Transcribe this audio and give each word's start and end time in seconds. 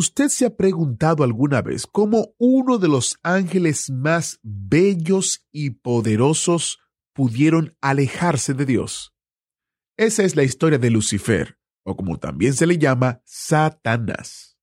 ¿Usted 0.00 0.28
se 0.28 0.46
ha 0.46 0.56
preguntado 0.56 1.24
alguna 1.24 1.60
vez 1.60 1.86
cómo 1.86 2.34
uno 2.38 2.78
de 2.78 2.88
los 2.88 3.18
ángeles 3.22 3.90
más 3.90 4.40
bellos 4.42 5.46
y 5.52 5.72
poderosos 5.72 6.78
pudieron 7.12 7.76
alejarse 7.82 8.54
de 8.54 8.64
Dios? 8.64 9.12
Esa 9.98 10.22
es 10.22 10.36
la 10.36 10.42
historia 10.42 10.78
de 10.78 10.88
Lucifer, 10.88 11.58
o 11.84 11.98
como 11.98 12.18
también 12.18 12.54
se 12.54 12.66
le 12.66 12.78
llama, 12.78 13.20
Satanás. 13.26 14.56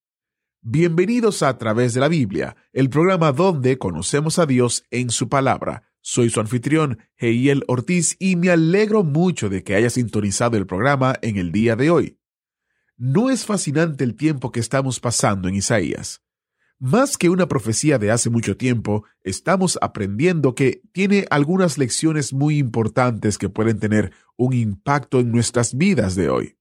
Bienvenidos 0.63 1.43
a, 1.43 1.49
a 1.49 1.57
través 1.59 1.93
de 1.93 1.99
la 1.99 2.07
Biblia, 2.07 2.55
el 2.73 2.89
programa 2.89 3.31
donde 3.31 3.77
conocemos 3.77 4.39
a 4.39 4.47
Dios 4.47 4.85
en 4.89 5.11
su 5.11 5.29
palabra. 5.29 5.83
Soy 6.01 6.31
su 6.31 6.39
anfitrión, 6.39 6.97
Heiel 7.15 7.63
Ortiz, 7.67 8.15
y 8.17 8.37
me 8.37 8.49
alegro 8.49 9.03
mucho 9.03 9.49
de 9.49 9.63
que 9.63 9.75
haya 9.75 9.91
sintonizado 9.91 10.57
el 10.57 10.65
programa 10.65 11.13
en 11.21 11.37
el 11.37 11.51
día 11.51 11.75
de 11.75 11.91
hoy. 11.91 12.17
¿No 12.99 13.29
es 13.29 13.45
fascinante 13.45 14.03
el 14.03 14.15
tiempo 14.15 14.51
que 14.51 14.59
estamos 14.59 14.99
pasando 14.99 15.47
en 15.47 15.53
Isaías? 15.53 16.23
Más 16.79 17.15
que 17.15 17.29
una 17.29 17.47
profecía 17.47 17.99
de 17.99 18.09
hace 18.09 18.31
mucho 18.31 18.57
tiempo, 18.57 19.05
estamos 19.21 19.77
aprendiendo 19.83 20.55
que 20.55 20.81
tiene 20.93 21.27
algunas 21.29 21.77
lecciones 21.77 22.33
muy 22.33 22.57
importantes 22.57 23.37
que 23.37 23.49
pueden 23.49 23.77
tener 23.77 24.13
un 24.35 24.53
impacto 24.53 25.19
en 25.19 25.31
nuestras 25.31 25.77
vidas 25.77 26.15
de 26.15 26.29
hoy. 26.29 26.57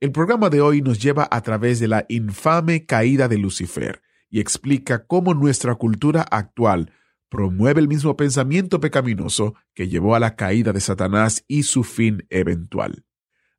El 0.00 0.10
programa 0.10 0.50
de 0.50 0.60
hoy 0.60 0.82
nos 0.82 0.98
lleva 0.98 1.28
a 1.30 1.40
través 1.42 1.78
de 1.78 1.86
la 1.86 2.06
infame 2.08 2.84
caída 2.84 3.28
de 3.28 3.38
Lucifer 3.38 4.02
y 4.28 4.40
explica 4.40 5.06
cómo 5.06 5.32
nuestra 5.32 5.76
cultura 5.76 6.22
actual 6.22 6.90
promueve 7.28 7.80
el 7.80 7.86
mismo 7.86 8.16
pensamiento 8.16 8.80
pecaminoso 8.80 9.54
que 9.74 9.86
llevó 9.86 10.16
a 10.16 10.20
la 10.20 10.34
caída 10.34 10.72
de 10.72 10.80
Satanás 10.80 11.44
y 11.46 11.62
su 11.62 11.84
fin 11.84 12.26
eventual. 12.30 13.04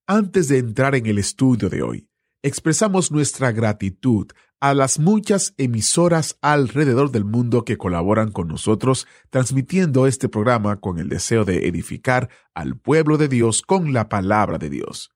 Antes 0.07 0.49
de 0.49 0.57
entrar 0.57 0.95
en 0.95 1.05
el 1.05 1.17
estudio 1.17 1.69
de 1.69 1.81
hoy, 1.81 2.09
expresamos 2.41 3.09
nuestra 3.09 3.53
gratitud 3.53 4.27
a 4.59 4.73
las 4.73 4.99
muchas 4.99 5.53
emisoras 5.57 6.37
alrededor 6.41 7.09
del 7.09 7.23
mundo 7.23 7.63
que 7.63 7.77
colaboran 7.77 8.29
con 8.33 8.49
nosotros 8.49 9.07
transmitiendo 9.29 10.05
este 10.05 10.27
programa 10.27 10.81
con 10.81 10.99
el 10.99 11.07
deseo 11.07 11.45
de 11.45 11.69
edificar 11.69 12.29
al 12.53 12.77
pueblo 12.77 13.17
de 13.17 13.29
Dios 13.29 13.61
con 13.61 13.93
la 13.93 14.09
palabra 14.09 14.57
de 14.57 14.69
Dios. 14.69 15.09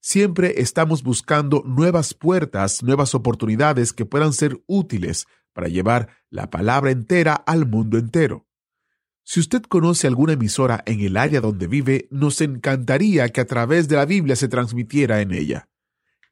Siempre 0.00 0.54
estamos 0.56 1.02
buscando 1.02 1.62
nuevas 1.66 2.14
puertas, 2.14 2.82
nuevas 2.82 3.14
oportunidades 3.14 3.92
que 3.92 4.06
puedan 4.06 4.32
ser 4.32 4.58
útiles 4.66 5.26
para 5.52 5.68
llevar 5.68 6.08
la 6.30 6.48
palabra 6.48 6.90
entera 6.90 7.34
al 7.34 7.66
mundo 7.66 7.98
entero. 7.98 8.46
Si 9.26 9.40
usted 9.40 9.62
conoce 9.62 10.06
alguna 10.06 10.34
emisora 10.34 10.82
en 10.84 11.00
el 11.00 11.16
área 11.16 11.40
donde 11.40 11.66
vive, 11.66 12.08
nos 12.10 12.42
encantaría 12.42 13.30
que 13.30 13.40
a 13.40 13.46
través 13.46 13.88
de 13.88 13.96
la 13.96 14.04
Biblia 14.04 14.36
se 14.36 14.48
transmitiera 14.48 15.22
en 15.22 15.32
ella. 15.32 15.68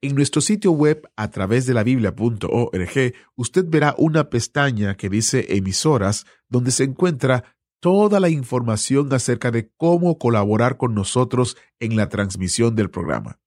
En 0.03 0.15
nuestro 0.15 0.43
sitio 0.43 0.73
web 0.73 1.09
a 1.17 1.31
través 1.31 1.65
de 1.65 1.73
la 1.73 1.85
biblia.org, 1.85 3.15
usted 3.35 3.65
verá 3.67 3.95
una 3.97 4.29
pestaña 4.29 4.97
que 4.97 5.09
dice 5.09 5.57
emisoras, 5.57 6.27
donde 6.49 6.71
se 6.71 6.85
encuentra 6.85 7.57
toda 7.81 8.21
la 8.21 8.29
información 8.29 9.13
acerca 9.15 9.51
de 9.51 9.71
cómo 9.77 10.19
colaborar 10.19 10.77
con 10.77 10.95
nosotros 10.95 11.57
en 11.81 11.97
la 11.97 12.11
transmisión 12.11 12.77
del 12.77 12.91
programa. 12.91 13.41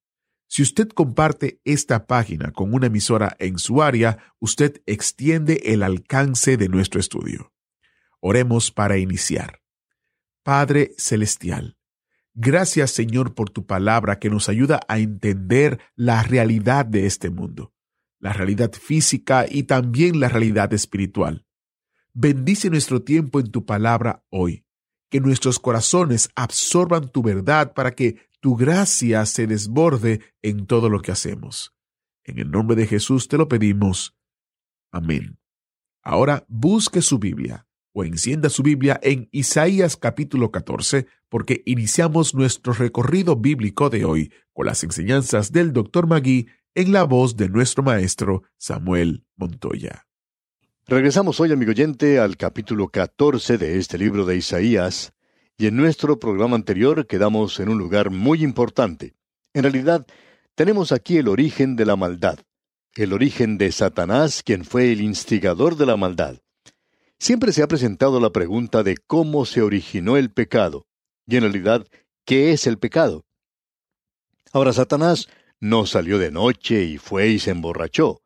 Si 0.48 0.64
usted 0.64 0.90
comparte 0.90 1.60
esta 1.66 2.08
página 2.08 2.52
con 2.52 2.74
una 2.74 2.88
emisora 2.88 3.36
en 3.40 3.60
su 3.60 3.84
área, 3.84 4.18
usted 4.40 4.82
extiende 4.86 5.62
el 5.66 5.84
alcance 5.84 6.58
de 6.58 6.68
nuestro 6.68 7.00
estudio. 7.00 7.52
Oremos 8.28 8.72
para 8.72 8.98
iniciar. 8.98 9.62
Padre 10.42 10.96
Celestial, 10.98 11.78
gracias 12.34 12.90
Señor 12.90 13.36
por 13.36 13.52
tu 13.52 13.68
palabra 13.68 14.18
que 14.18 14.32
nos 14.32 14.50
ayuda 14.50 14.80
a 14.88 14.98
entender 14.98 15.80
la 15.96 16.24
realidad 16.24 16.88
de 16.88 17.06
este 17.06 17.30
mundo, 17.30 17.76
la 18.20 18.34
realidad 18.34 18.72
física 18.74 19.46
y 19.48 19.66
también 19.66 20.20
la 20.20 20.28
realidad 20.28 20.74
espiritual. 20.74 21.46
Bendice 22.16 22.72
nuestro 22.72 23.04
tiempo 23.04 23.40
en 23.40 23.52
tu 23.52 23.64
palabra 23.64 24.26
hoy, 24.32 24.66
que 25.12 25.20
nuestros 25.20 25.60
corazones 25.60 26.32
absorban 26.34 27.12
tu 27.12 27.22
verdad 27.22 27.76
para 27.76 27.94
que 27.94 28.28
tu 28.40 28.56
gracia 28.56 29.24
se 29.28 29.46
desborde 29.46 30.22
en 30.42 30.66
todo 30.66 30.90
lo 30.90 31.04
que 31.04 31.12
hacemos. 31.12 31.76
En 32.24 32.40
el 32.40 32.50
nombre 32.50 32.76
de 32.76 32.88
Jesús 32.88 33.28
te 33.28 33.38
lo 33.38 33.48
pedimos. 33.48 34.18
Amén. 34.92 35.38
Ahora 36.02 36.44
busque 36.48 37.04
su 37.04 37.20
Biblia 37.20 37.68
o 37.98 38.04
encienda 38.04 38.50
su 38.50 38.62
Biblia 38.62 39.00
en 39.02 39.30
Isaías 39.32 39.96
capítulo 39.96 40.52
14, 40.52 41.08
porque 41.30 41.64
iniciamos 41.66 42.36
nuestro 42.36 42.74
recorrido 42.74 43.38
bíblico 43.38 43.90
de 43.90 44.04
hoy 44.04 44.34
con 44.52 44.66
las 44.66 44.84
enseñanzas 44.84 45.54
del 45.54 45.72
Dr. 45.72 46.06
Magui 46.06 46.48
en 46.76 46.92
la 46.92 47.06
voz 47.06 47.38
de 47.38 47.48
nuestro 47.48 47.84
maestro 47.84 48.44
Samuel 48.58 49.24
Montoya. 49.38 50.08
Regresamos 50.88 51.40
hoy, 51.40 51.54
amigo 51.54 51.72
oyente, 51.72 52.20
al 52.20 52.36
capítulo 52.36 52.90
14 52.90 53.58
de 53.58 53.78
este 53.78 53.98
libro 53.98 54.26
de 54.26 54.36
Isaías, 54.36 55.14
y 55.58 55.68
en 55.68 55.78
nuestro 55.78 56.20
programa 56.20 56.58
anterior 56.58 57.08
quedamos 57.08 57.62
en 57.62 57.70
un 57.70 57.78
lugar 57.78 58.10
muy 58.10 58.44
importante. 58.44 59.16
En 59.54 59.64
realidad, 59.64 60.06
tenemos 60.54 60.92
aquí 60.92 61.18
el 61.18 61.30
origen 61.30 61.78
de 61.78 61.86
la 61.86 61.96
maldad, 61.96 62.40
el 62.96 63.14
origen 63.14 63.58
de 63.58 63.72
Satanás, 63.72 64.44
quien 64.44 64.66
fue 64.66 64.92
el 64.92 65.00
instigador 65.00 65.78
de 65.78 65.86
la 65.86 65.96
maldad. 65.96 66.42
Siempre 67.20 67.54
se 67.54 67.64
ha 67.64 67.68
presentado 67.68 68.20
la 68.20 68.32
pregunta 68.32 68.84
de 68.84 68.98
cómo 68.98 69.46
se 69.46 69.62
originó 69.62 70.18
el 70.18 70.32
pecado, 70.32 70.86
y 71.26 71.38
en 71.38 71.44
realidad, 71.44 71.88
¿qué 72.26 72.52
es 72.52 72.68
el 72.68 72.78
pecado? 72.78 73.26
Ahora, 74.52 74.74
Satanás 74.74 75.28
no 75.60 75.86
salió 75.86 76.20
de 76.20 76.32
noche 76.32 76.84
y 76.84 76.98
fue 76.98 77.30
y 77.30 77.40
se 77.40 77.52
emborrachó. 77.52 78.22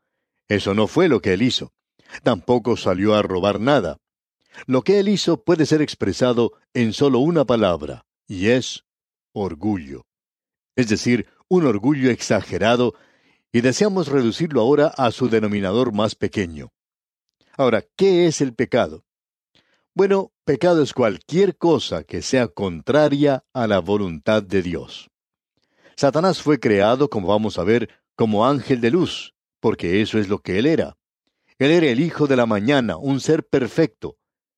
Eso 0.47 0.73
no 0.73 0.87
fue 0.87 1.07
lo 1.07 1.21
que 1.21 1.33
él 1.33 1.43
hizo. 1.43 1.71
Tampoco 2.23 2.75
salió 2.75 3.13
a 3.15 3.21
robar 3.21 3.59
nada. 3.59 3.97
Lo 4.65 4.81
que 4.81 4.99
él 4.99 5.09
hizo 5.09 5.43
puede 5.43 5.65
ser 5.65 5.81
expresado 5.81 6.53
en 6.73 6.93
solo 6.93 7.19
una 7.19 7.45
palabra, 7.45 8.05
y 8.27 8.47
es 8.47 8.85
orgullo. 9.31 10.05
Es 10.75 10.89
decir, 10.89 11.27
un 11.47 11.65
orgullo 11.65 12.09
exagerado, 12.09 12.95
y 13.51 13.61
deseamos 13.61 14.07
reducirlo 14.07 14.61
ahora 14.61 14.87
a 14.87 15.11
su 15.11 15.29
denominador 15.29 15.93
más 15.93 16.15
pequeño. 16.15 16.71
Ahora, 17.59 17.83
¿qué 17.97 18.25
es 18.25 18.39
el 18.39 18.55
pecado? 18.55 19.03
Bueno, 19.93 20.31
pecado 20.45 20.81
es 20.81 20.93
cualquier 20.93 21.57
cosa 21.57 22.05
que 22.05 22.21
sea 22.21 22.47
contraria 22.47 23.43
a 23.51 23.67
la 23.67 23.79
voluntad 23.79 24.41
de 24.41 24.61
Dios. 24.61 25.09
Satanás 25.97 26.41
fue 26.41 26.61
creado, 26.61 27.09
como 27.09 27.27
vamos 27.27 27.59
a 27.59 27.65
ver, 27.65 27.89
como 28.15 28.47
ángel 28.47 28.79
de 28.79 28.91
luz, 28.91 29.35
porque 29.59 30.01
eso 30.01 30.19
es 30.19 30.29
lo 30.29 30.39
que 30.39 30.57
él 30.57 30.67
era. 30.67 30.95
Él 31.57 31.71
era 31.71 31.87
el 31.87 31.99
Hijo 31.99 32.27
de 32.27 32.37
la 32.37 32.45
Mañana, 32.45 32.95
un 32.95 33.19
ser 33.19 33.45
perfecto, 33.45 34.15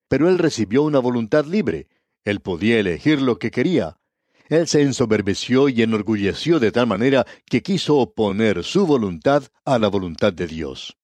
pero 0.08 0.30
él 0.30 0.38
recibió 0.38 0.84
una 0.84 1.00
voluntad 1.00 1.46
libre. 1.46 1.88
Él 2.24 2.40
podía 2.40 2.80
elegir 2.80 3.20
lo 3.20 3.40
que 3.40 3.50
quería. 3.50 3.98
Él 4.48 4.68
se 4.68 4.84
ensoberbeció 4.84 5.70
y 5.70 5.82
enorgulleció 5.82 6.60
de 6.60 6.72
tal 6.72 6.86
manera 6.86 7.26
que 7.48 7.64
quiso 7.64 7.98
oponer 7.98 8.64
su 8.64 8.86
voluntad 8.86 9.46
a 9.66 9.80
la 9.80 9.88
voluntad 9.88 10.34
de 10.34 10.46
Dios. 10.46 11.01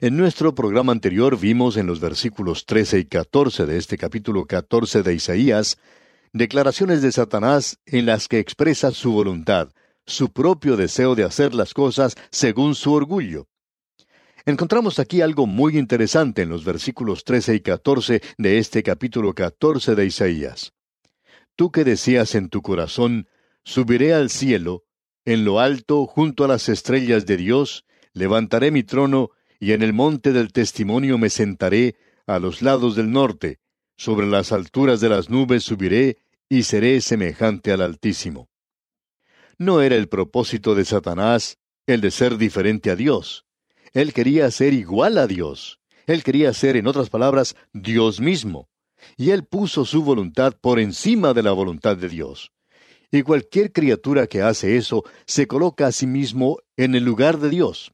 En 0.00 0.16
nuestro 0.16 0.54
programa 0.54 0.92
anterior 0.92 1.36
vimos 1.40 1.76
en 1.76 1.88
los 1.88 1.98
versículos 1.98 2.66
13 2.66 3.00
y 3.00 3.04
14 3.06 3.66
de 3.66 3.78
este 3.78 3.98
capítulo 3.98 4.46
14 4.46 5.02
de 5.02 5.12
Isaías 5.12 5.76
declaraciones 6.32 7.02
de 7.02 7.10
Satanás 7.10 7.80
en 7.84 8.06
las 8.06 8.28
que 8.28 8.38
expresa 8.38 8.92
su 8.92 9.10
voluntad, 9.10 9.72
su 10.06 10.32
propio 10.32 10.76
deseo 10.76 11.16
de 11.16 11.24
hacer 11.24 11.52
las 11.52 11.74
cosas 11.74 12.14
según 12.30 12.76
su 12.76 12.92
orgullo. 12.92 13.48
Encontramos 14.46 15.00
aquí 15.00 15.20
algo 15.20 15.48
muy 15.48 15.76
interesante 15.76 16.42
en 16.42 16.50
los 16.50 16.64
versículos 16.64 17.24
13 17.24 17.56
y 17.56 17.60
14 17.60 18.22
de 18.38 18.58
este 18.58 18.84
capítulo 18.84 19.34
14 19.34 19.96
de 19.96 20.06
Isaías. 20.06 20.74
Tú 21.56 21.72
que 21.72 21.82
decías 21.82 22.36
en 22.36 22.50
tu 22.50 22.62
corazón, 22.62 23.26
subiré 23.64 24.14
al 24.14 24.30
cielo, 24.30 24.84
en 25.24 25.44
lo 25.44 25.58
alto, 25.58 26.06
junto 26.06 26.44
a 26.44 26.48
las 26.48 26.68
estrellas 26.68 27.26
de 27.26 27.36
Dios, 27.36 27.84
levantaré 28.12 28.70
mi 28.70 28.84
trono 28.84 29.30
y 29.60 29.72
en 29.72 29.82
el 29.82 29.92
monte 29.92 30.32
del 30.32 30.52
testimonio 30.52 31.18
me 31.18 31.30
sentaré 31.30 31.96
a 32.26 32.38
los 32.38 32.62
lados 32.62 32.94
del 32.96 33.10
norte, 33.10 33.58
sobre 33.96 34.26
las 34.26 34.52
alturas 34.52 35.00
de 35.00 35.08
las 35.08 35.28
nubes 35.28 35.64
subiré 35.64 36.18
y 36.48 36.62
seré 36.62 37.00
semejante 37.00 37.72
al 37.72 37.80
Altísimo. 37.80 38.48
No 39.58 39.82
era 39.82 39.96
el 39.96 40.08
propósito 40.08 40.74
de 40.74 40.84
Satanás 40.84 41.58
el 41.86 42.00
de 42.00 42.10
ser 42.10 42.36
diferente 42.36 42.90
a 42.90 42.96
Dios. 42.96 43.44
Él 43.92 44.12
quería 44.12 44.50
ser 44.50 44.72
igual 44.72 45.18
a 45.18 45.26
Dios. 45.26 45.80
Él 46.06 46.22
quería 46.22 46.52
ser, 46.52 46.76
en 46.76 46.86
otras 46.86 47.10
palabras, 47.10 47.56
Dios 47.72 48.20
mismo. 48.20 48.68
Y 49.16 49.30
él 49.30 49.44
puso 49.44 49.84
su 49.84 50.02
voluntad 50.02 50.54
por 50.60 50.78
encima 50.78 51.34
de 51.34 51.42
la 51.42 51.52
voluntad 51.52 51.96
de 51.96 52.08
Dios. 52.08 52.52
Y 53.10 53.22
cualquier 53.22 53.72
criatura 53.72 54.26
que 54.26 54.42
hace 54.42 54.76
eso 54.76 55.02
se 55.26 55.46
coloca 55.46 55.86
a 55.86 55.92
sí 55.92 56.06
mismo 56.06 56.58
en 56.76 56.94
el 56.94 57.04
lugar 57.04 57.38
de 57.38 57.48
Dios. 57.48 57.92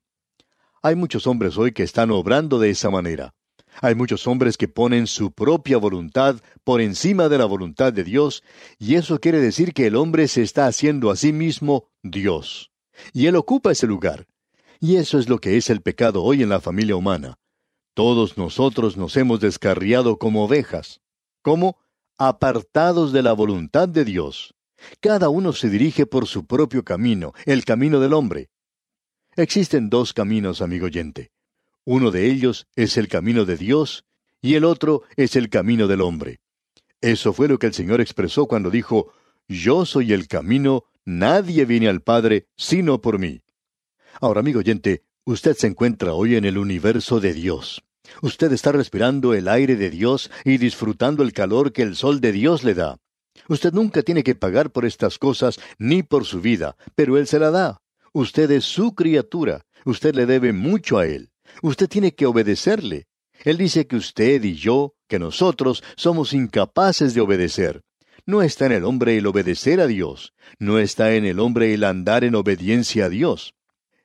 Hay 0.86 0.96
muchos 0.96 1.26
hombres 1.26 1.56
hoy 1.56 1.72
que 1.72 1.82
están 1.82 2.10
obrando 2.10 2.58
de 2.58 2.68
esa 2.68 2.90
manera. 2.90 3.32
Hay 3.80 3.94
muchos 3.94 4.26
hombres 4.26 4.58
que 4.58 4.68
ponen 4.68 5.06
su 5.06 5.32
propia 5.32 5.78
voluntad 5.78 6.42
por 6.62 6.82
encima 6.82 7.30
de 7.30 7.38
la 7.38 7.46
voluntad 7.46 7.90
de 7.90 8.04
Dios, 8.04 8.42
y 8.78 8.96
eso 8.96 9.18
quiere 9.18 9.40
decir 9.40 9.72
que 9.72 9.86
el 9.86 9.96
hombre 9.96 10.28
se 10.28 10.42
está 10.42 10.66
haciendo 10.66 11.10
a 11.10 11.16
sí 11.16 11.32
mismo 11.32 11.88
Dios. 12.02 12.70
Y 13.14 13.28
él 13.28 13.36
ocupa 13.36 13.72
ese 13.72 13.86
lugar. 13.86 14.26
Y 14.78 14.96
eso 14.96 15.18
es 15.18 15.26
lo 15.26 15.38
que 15.38 15.56
es 15.56 15.70
el 15.70 15.80
pecado 15.80 16.22
hoy 16.22 16.42
en 16.42 16.50
la 16.50 16.60
familia 16.60 16.96
humana. 16.96 17.38
Todos 17.94 18.36
nosotros 18.36 18.98
nos 18.98 19.16
hemos 19.16 19.40
descarriado 19.40 20.18
como 20.18 20.44
ovejas. 20.44 21.00
como 21.40 21.78
Apartados 22.18 23.10
de 23.14 23.22
la 23.22 23.32
voluntad 23.32 23.88
de 23.88 24.04
Dios. 24.04 24.54
Cada 25.00 25.30
uno 25.30 25.54
se 25.54 25.70
dirige 25.70 26.04
por 26.04 26.26
su 26.26 26.44
propio 26.44 26.84
camino, 26.84 27.32
el 27.46 27.64
camino 27.64 28.00
del 28.00 28.12
hombre. 28.12 28.50
Existen 29.36 29.90
dos 29.90 30.12
caminos, 30.12 30.62
amigo 30.62 30.86
oyente. 30.86 31.32
Uno 31.84 32.12
de 32.12 32.30
ellos 32.30 32.68
es 32.76 32.96
el 32.96 33.08
camino 33.08 33.44
de 33.44 33.56
Dios 33.56 34.04
y 34.40 34.54
el 34.54 34.64
otro 34.64 35.02
es 35.16 35.34
el 35.34 35.50
camino 35.50 35.88
del 35.88 36.02
hombre. 36.02 36.38
Eso 37.00 37.32
fue 37.32 37.48
lo 37.48 37.58
que 37.58 37.66
el 37.66 37.74
Señor 37.74 38.00
expresó 38.00 38.46
cuando 38.46 38.70
dijo, 38.70 39.12
Yo 39.48 39.86
soy 39.86 40.12
el 40.12 40.28
camino, 40.28 40.84
nadie 41.04 41.64
viene 41.64 41.88
al 41.88 42.00
Padre 42.00 42.46
sino 42.56 43.00
por 43.00 43.18
mí. 43.18 43.42
Ahora, 44.20 44.40
amigo 44.40 44.60
oyente, 44.60 45.02
usted 45.24 45.56
se 45.56 45.66
encuentra 45.66 46.14
hoy 46.14 46.36
en 46.36 46.44
el 46.44 46.56
universo 46.56 47.18
de 47.18 47.32
Dios. 47.32 47.82
Usted 48.22 48.52
está 48.52 48.70
respirando 48.70 49.34
el 49.34 49.48
aire 49.48 49.74
de 49.74 49.90
Dios 49.90 50.30
y 50.44 50.58
disfrutando 50.58 51.24
el 51.24 51.32
calor 51.32 51.72
que 51.72 51.82
el 51.82 51.96
sol 51.96 52.20
de 52.20 52.30
Dios 52.30 52.62
le 52.62 52.74
da. 52.74 52.98
Usted 53.48 53.72
nunca 53.72 54.02
tiene 54.02 54.22
que 54.22 54.36
pagar 54.36 54.70
por 54.70 54.84
estas 54.84 55.18
cosas 55.18 55.58
ni 55.78 56.04
por 56.04 56.24
su 56.24 56.40
vida, 56.40 56.76
pero 56.94 57.18
Él 57.18 57.26
se 57.26 57.40
la 57.40 57.50
da. 57.50 57.80
Usted 58.16 58.48
es 58.52 58.64
su 58.64 58.94
criatura. 58.94 59.66
Usted 59.84 60.14
le 60.14 60.24
debe 60.24 60.52
mucho 60.52 60.98
a 60.98 61.06
Él. 61.06 61.30
Usted 61.62 61.88
tiene 61.88 62.14
que 62.14 62.26
obedecerle. 62.26 63.08
Él 63.42 63.58
dice 63.58 63.88
que 63.88 63.96
usted 63.96 64.44
y 64.44 64.54
yo, 64.54 64.94
que 65.08 65.18
nosotros, 65.18 65.82
somos 65.96 66.32
incapaces 66.32 67.12
de 67.14 67.20
obedecer. 67.20 67.82
No 68.24 68.40
está 68.40 68.66
en 68.66 68.72
el 68.72 68.84
hombre 68.84 69.16
el 69.16 69.26
obedecer 69.26 69.80
a 69.80 69.88
Dios. 69.88 70.32
No 70.60 70.78
está 70.78 71.16
en 71.16 71.24
el 71.24 71.40
hombre 71.40 71.74
el 71.74 71.82
andar 71.82 72.22
en 72.22 72.36
obediencia 72.36 73.06
a 73.06 73.08
Dios. 73.08 73.54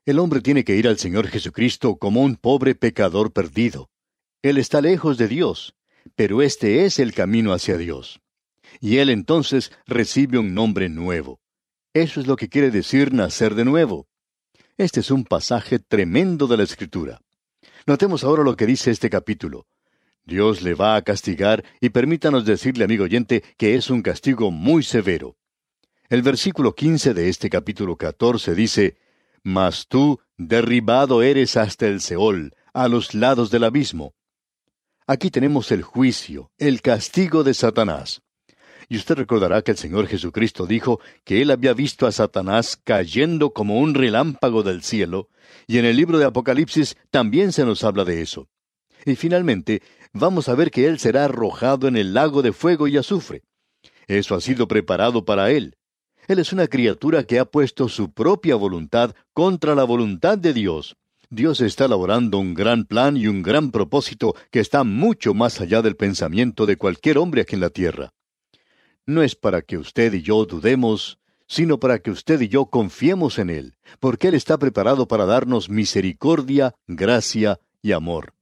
El 0.05 0.17
hombre 0.17 0.41
tiene 0.41 0.63
que 0.63 0.75
ir 0.75 0.87
al 0.87 0.97
Señor 0.97 1.27
Jesucristo 1.27 1.97
como 1.97 2.23
un 2.23 2.35
pobre 2.35 2.73
pecador 2.73 3.31
perdido. 3.31 3.91
Él 4.41 4.57
está 4.57 4.81
lejos 4.81 5.19
de 5.19 5.27
Dios, 5.27 5.75
pero 6.15 6.41
este 6.41 6.85
es 6.85 6.97
el 6.97 7.13
camino 7.13 7.53
hacia 7.53 7.77
Dios. 7.77 8.21
Y 8.81 8.97
él 8.97 9.11
entonces 9.11 9.71
recibe 9.85 10.39
un 10.39 10.55
nombre 10.55 10.89
nuevo. 10.89 11.39
Eso 11.99 12.21
es 12.21 12.27
lo 12.27 12.37
que 12.37 12.47
quiere 12.47 12.71
decir 12.71 13.13
nacer 13.13 13.55
de 13.55 13.65
nuevo. 13.65 14.07
Este 14.77 15.01
es 15.01 15.11
un 15.11 15.25
pasaje 15.25 15.79
tremendo 15.79 16.47
de 16.47 16.55
la 16.55 16.63
Escritura. 16.63 17.19
Notemos 17.85 18.23
ahora 18.23 18.41
lo 18.41 18.55
que 18.55 18.65
dice 18.65 18.89
este 18.89 19.09
capítulo. 19.09 19.67
Dios 20.23 20.61
le 20.61 20.75
va 20.75 20.95
a 20.95 21.01
castigar 21.01 21.61
y 21.81 21.89
permítanos 21.89 22.45
decirle, 22.45 22.85
amigo 22.85 23.03
oyente, 23.03 23.43
que 23.57 23.75
es 23.75 23.89
un 23.89 24.01
castigo 24.01 24.49
muy 24.49 24.81
severo. 24.81 25.35
El 26.07 26.21
versículo 26.21 26.73
15 26.73 27.13
de 27.13 27.27
este 27.27 27.49
capítulo 27.49 27.97
14 27.97 28.55
dice, 28.55 28.95
Mas 29.43 29.85
tú 29.89 30.21
derribado 30.37 31.21
eres 31.21 31.57
hasta 31.57 31.85
el 31.87 31.99
Seol, 31.99 32.55
a 32.71 32.87
los 32.87 33.13
lados 33.13 33.51
del 33.51 33.65
abismo. 33.65 34.15
Aquí 35.05 35.31
tenemos 35.31 35.69
el 35.73 35.81
juicio, 35.81 36.49
el 36.59 36.81
castigo 36.81 37.43
de 37.43 37.53
Satanás. 37.53 38.21
Y 38.91 38.97
usted 38.97 39.15
recordará 39.15 39.61
que 39.61 39.71
el 39.71 39.77
Señor 39.77 40.07
Jesucristo 40.07 40.65
dijo 40.65 40.99
que 41.23 41.43
él 41.43 41.51
había 41.51 41.73
visto 41.73 42.07
a 42.07 42.11
Satanás 42.11 42.79
cayendo 42.83 43.53
como 43.53 43.79
un 43.79 43.93
relámpago 43.93 44.63
del 44.63 44.81
cielo, 44.81 45.29
y 45.67 45.77
en 45.77 45.85
el 45.85 45.95
libro 45.95 46.17
de 46.17 46.25
Apocalipsis 46.25 46.97
también 47.11 47.51
se 47.51 47.65
nos 47.65 47.83
habla 47.83 48.03
de 48.03 48.23
eso. 48.23 48.49
Y 49.05 49.15
finalmente, 49.15 49.83
vamos 50.11 50.49
a 50.49 50.55
ver 50.55 50.71
que 50.71 50.87
él 50.87 50.97
será 50.97 51.25
arrojado 51.25 51.87
en 51.87 51.97
el 51.97 52.15
lago 52.15 52.41
de 52.41 52.51
fuego 52.51 52.87
y 52.87 52.97
azufre. 52.97 53.43
Eso 54.07 54.33
ha 54.33 54.41
sido 54.41 54.67
preparado 54.67 55.23
para 55.23 55.51
él. 55.51 55.75
Él 56.27 56.39
es 56.39 56.51
una 56.51 56.67
criatura 56.67 57.23
que 57.23 57.37
ha 57.37 57.45
puesto 57.45 57.89
su 57.89 58.11
propia 58.11 58.55
voluntad 58.55 59.13
contra 59.33 59.75
la 59.75 59.83
voluntad 59.83 60.39
de 60.39 60.53
Dios. 60.53 60.95
Dios 61.29 61.61
está 61.61 61.85
elaborando 61.85 62.39
un 62.39 62.55
gran 62.55 62.85
plan 62.85 63.17
y 63.17 63.27
un 63.27 63.43
gran 63.43 63.69
propósito 63.69 64.35
que 64.49 64.59
está 64.59 64.83
mucho 64.83 65.35
más 65.35 65.61
allá 65.61 65.83
del 65.83 65.95
pensamiento 65.95 66.65
de 66.65 66.77
cualquier 66.77 67.19
hombre 67.19 67.41
aquí 67.41 67.53
en 67.53 67.61
la 67.61 67.69
tierra 67.69 68.13
no 69.09 69.23
es 69.23 69.35
para 69.35 69.61
que 69.61 69.77
usted 69.77 70.13
y 70.13 70.21
yo 70.21 70.45
dudemos, 70.45 71.19
sino 71.47 71.79
para 71.79 71.99
que 71.99 72.11
usted 72.11 72.39
y 72.41 72.47
yo 72.47 72.67
confiemos 72.67 73.39
en 73.39 73.49
Él, 73.49 73.75
porque 73.99 74.27
Él 74.27 74.35
está 74.35 74.57
preparado 74.57 75.07
para 75.07 75.25
darnos 75.25 75.69
misericordia, 75.69 76.75
gracia 76.87 77.59
y 77.81 77.91
amor. 77.91 78.35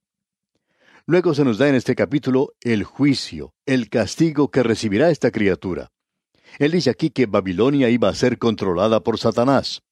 Luego 1.05 1.33
se 1.33 1.45
nos 1.45 1.57
da 1.57 1.69
en 1.69 1.75
este 1.75 1.95
capítulo 1.95 2.53
el 2.59 2.83
juicio, 2.83 3.53
el 3.65 3.89
castigo 3.89 4.51
que 4.51 4.61
recibirá 4.61 5.09
esta 5.09 5.31
criatura. 5.31 5.91
Él 6.59 6.71
dice 6.71 6.89
aquí 6.89 7.11
que 7.11 7.27
Babilonia 7.27 7.89
iba 7.89 8.09
a 8.09 8.15
ser 8.15 8.37
controlada 8.37 8.99
por 8.99 9.17
Satanás. 9.17 9.83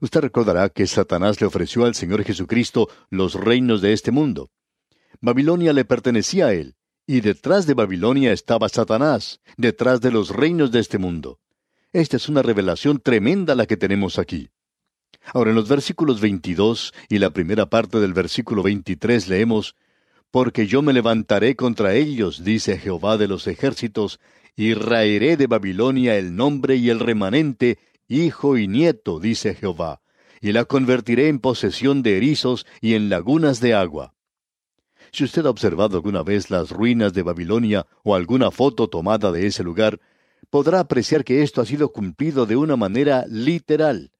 Usted 0.00 0.20
recordará 0.22 0.70
que 0.70 0.88
Satanás 0.88 1.40
le 1.40 1.46
ofreció 1.46 1.84
al 1.84 1.94
Señor 1.94 2.24
Jesucristo 2.24 2.88
los 3.10 3.34
reinos 3.34 3.80
de 3.80 3.92
este 3.92 4.10
mundo. 4.10 4.50
Babilonia 5.20 5.72
le 5.72 5.84
pertenecía 5.84 6.46
a 6.46 6.54
él, 6.54 6.74
y 7.10 7.22
detrás 7.22 7.66
de 7.66 7.74
Babilonia 7.74 8.32
estaba 8.32 8.68
Satanás, 8.68 9.40
detrás 9.56 10.00
de 10.00 10.12
los 10.12 10.30
reinos 10.30 10.70
de 10.70 10.78
este 10.78 10.96
mundo. 10.96 11.40
Esta 11.92 12.16
es 12.16 12.28
una 12.28 12.40
revelación 12.40 13.00
tremenda 13.00 13.56
la 13.56 13.66
que 13.66 13.76
tenemos 13.76 14.16
aquí. 14.16 14.50
Ahora 15.34 15.50
en 15.50 15.56
los 15.56 15.68
versículos 15.68 16.20
22 16.20 16.94
y 17.08 17.18
la 17.18 17.30
primera 17.30 17.66
parte 17.66 17.98
del 17.98 18.12
versículo 18.12 18.62
23 18.62 19.26
leemos, 19.26 19.74
Porque 20.30 20.68
yo 20.68 20.82
me 20.82 20.92
levantaré 20.92 21.56
contra 21.56 21.94
ellos, 21.94 22.44
dice 22.44 22.78
Jehová 22.78 23.16
de 23.16 23.26
los 23.26 23.48
ejércitos, 23.48 24.20
y 24.54 24.74
raeré 24.74 25.36
de 25.36 25.48
Babilonia 25.48 26.16
el 26.16 26.36
nombre 26.36 26.76
y 26.76 26.90
el 26.90 27.00
remanente, 27.00 27.78
hijo 28.06 28.56
y 28.56 28.68
nieto, 28.68 29.18
dice 29.18 29.56
Jehová, 29.56 30.00
y 30.40 30.52
la 30.52 30.64
convertiré 30.64 31.26
en 31.26 31.40
posesión 31.40 32.04
de 32.04 32.18
erizos 32.18 32.66
y 32.80 32.94
en 32.94 33.08
lagunas 33.08 33.58
de 33.58 33.74
agua. 33.74 34.14
Si 35.12 35.24
usted 35.24 35.44
ha 35.46 35.50
observado 35.50 35.96
alguna 35.96 36.22
vez 36.22 36.50
las 36.50 36.70
ruinas 36.70 37.12
de 37.12 37.22
Babilonia 37.22 37.86
o 38.04 38.14
alguna 38.14 38.50
foto 38.50 38.88
tomada 38.88 39.32
de 39.32 39.46
ese 39.46 39.62
lugar, 39.62 40.00
podrá 40.50 40.80
apreciar 40.80 41.24
que 41.24 41.42
esto 41.42 41.60
ha 41.60 41.66
sido 41.66 41.92
cumplido 41.92 42.46
de 42.46 42.56
una 42.56 42.76
manera 42.76 43.24
literal. 43.28 44.12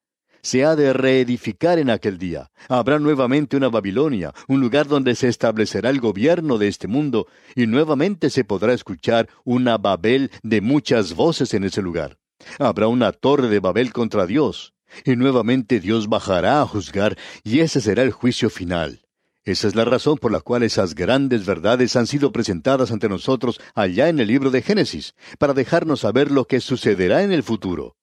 Se 0.42 0.64
ha 0.64 0.74
de 0.74 0.92
reedificar 0.92 1.78
en 1.78 1.90
aquel 1.90 2.16
día. 2.16 2.50
Habrá 2.68 2.98
nuevamente 2.98 3.56
una 3.56 3.68
Babilonia, 3.68 4.32
un 4.48 4.60
lugar 4.60 4.88
donde 4.88 5.14
se 5.14 5.28
establecerá 5.28 5.90
el 5.90 6.00
gobierno 6.00 6.56
de 6.56 6.68
este 6.68 6.88
mundo, 6.88 7.26
y 7.54 7.66
nuevamente 7.66 8.30
se 8.30 8.44
podrá 8.44 8.72
escuchar 8.72 9.28
una 9.44 9.76
Babel 9.76 10.30
de 10.42 10.62
muchas 10.62 11.14
voces 11.14 11.52
en 11.52 11.64
ese 11.64 11.82
lugar. 11.82 12.16
Habrá 12.58 12.88
una 12.88 13.12
torre 13.12 13.48
de 13.48 13.60
Babel 13.60 13.92
contra 13.92 14.26
Dios, 14.26 14.72
y 15.04 15.14
nuevamente 15.14 15.78
Dios 15.78 16.08
bajará 16.08 16.62
a 16.62 16.66
juzgar, 16.66 17.18
y 17.44 17.60
ese 17.60 17.82
será 17.82 18.02
el 18.02 18.12
juicio 18.12 18.48
final. 18.48 19.02
Esa 19.50 19.66
es 19.66 19.74
la 19.74 19.84
razón 19.84 20.16
por 20.16 20.30
la 20.30 20.38
cual 20.38 20.62
esas 20.62 20.94
grandes 20.94 21.44
verdades 21.44 21.96
han 21.96 22.06
sido 22.06 22.30
presentadas 22.30 22.92
ante 22.92 23.08
nosotros 23.08 23.60
allá 23.74 24.08
en 24.08 24.20
el 24.20 24.28
libro 24.28 24.52
de 24.52 24.62
Génesis, 24.62 25.16
para 25.40 25.54
dejarnos 25.54 26.02
saber 26.02 26.30
lo 26.30 26.44
que 26.44 26.60
sucederá 26.60 27.24
en 27.24 27.32
el 27.32 27.42
futuro. 27.42 27.96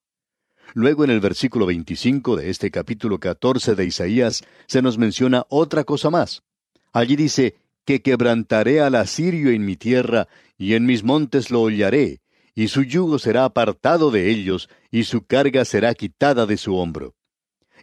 Luego 0.74 1.06
en 1.06 1.10
el 1.10 1.22
versículo 1.22 1.66
25 1.66 2.36
de 2.36 2.50
este 2.50 2.70
capítulo 2.70 3.22
14 3.22 3.76
de 3.76 3.86
Isaías 3.86 4.44
se 4.68 4.82
nos 4.82 4.98
menciona 4.98 5.46
otra 5.48 5.86
cosa 5.86 6.10
más. 6.10 6.44
Allí 6.92 7.16
dice, 7.16 7.56
que 7.86 8.02
quebrantaré 8.02 8.82
al 8.82 8.96
asirio 8.96 9.50
en 9.52 9.64
mi 9.64 9.78
tierra, 9.78 10.28
y 10.58 10.74
en 10.74 10.86
mis 10.86 11.06
montes 11.06 11.50
lo 11.50 11.62
hollaré, 11.62 12.20
y 12.56 12.68
su 12.68 12.84
yugo 12.84 13.20
será 13.20 13.46
apartado 13.46 14.12
de 14.12 14.30
ellos, 14.30 14.68
y 14.92 15.06
su 15.06 15.26
carga 15.26 15.64
será 15.64 15.94
quitada 15.94 16.46
de 16.46 16.58
su 16.58 16.76
hombro. 16.76 17.16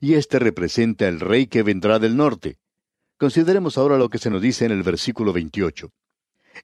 Y 0.03 0.15
este 0.15 0.39
representa 0.39 1.09
el 1.09 1.19
rey 1.19 1.47
que 1.47 1.63
vendrá 1.63 1.99
del 1.99 2.19
norte. 2.19 2.59
Consideremos 3.25 3.79
ahora 3.79 3.97
lo 3.97 4.11
que 4.11 4.19
se 4.19 4.29
nos 4.29 4.43
dice 4.43 4.67
en 4.67 4.73
el 4.73 4.83
versículo 4.83 5.33
28. 5.33 5.91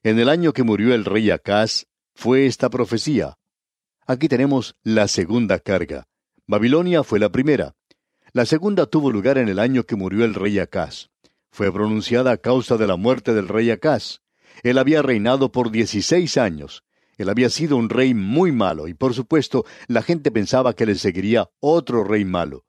En 0.03 0.19
el 0.19 0.29
año 0.29 0.53
que 0.53 0.61
murió 0.61 0.93
el 0.93 1.05
rey 1.05 1.31
Acaz, 1.31 1.87
fue 2.13 2.45
esta 2.45 2.69
profecía. 2.69 3.39
Aquí 4.05 4.27
tenemos 4.27 4.75
la 4.83 5.07
segunda 5.07 5.57
carga. 5.57 6.05
Babilonia 6.45 7.01
fue 7.01 7.17
la 7.17 7.31
primera. 7.31 7.73
La 8.31 8.45
segunda 8.45 8.85
tuvo 8.85 9.09
lugar 9.09 9.39
en 9.39 9.49
el 9.49 9.57
año 9.57 9.85
que 9.85 9.95
murió 9.95 10.23
el 10.23 10.35
rey 10.35 10.59
Acaz. 10.59 11.07
Fue 11.49 11.73
pronunciada 11.73 12.31
a 12.31 12.37
causa 12.37 12.77
de 12.77 12.85
la 12.85 12.95
muerte 12.95 13.33
del 13.33 13.47
rey 13.47 13.71
Acaz. 13.71 14.19
Él 14.61 14.77
había 14.77 15.01
reinado 15.01 15.51
por 15.51 15.71
dieciséis 15.71 16.37
años. 16.37 16.83
Él 17.17 17.29
había 17.29 17.49
sido 17.49 17.75
un 17.75 17.89
rey 17.89 18.13
muy 18.13 18.51
malo 18.51 18.87
y 18.87 18.93
por 18.93 19.15
supuesto 19.15 19.65
la 19.87 20.03
gente 20.03 20.29
pensaba 20.29 20.75
que 20.75 20.85
le 20.85 20.93
seguiría 20.93 21.49
otro 21.59 22.03
rey 22.03 22.23
malo. 22.23 22.65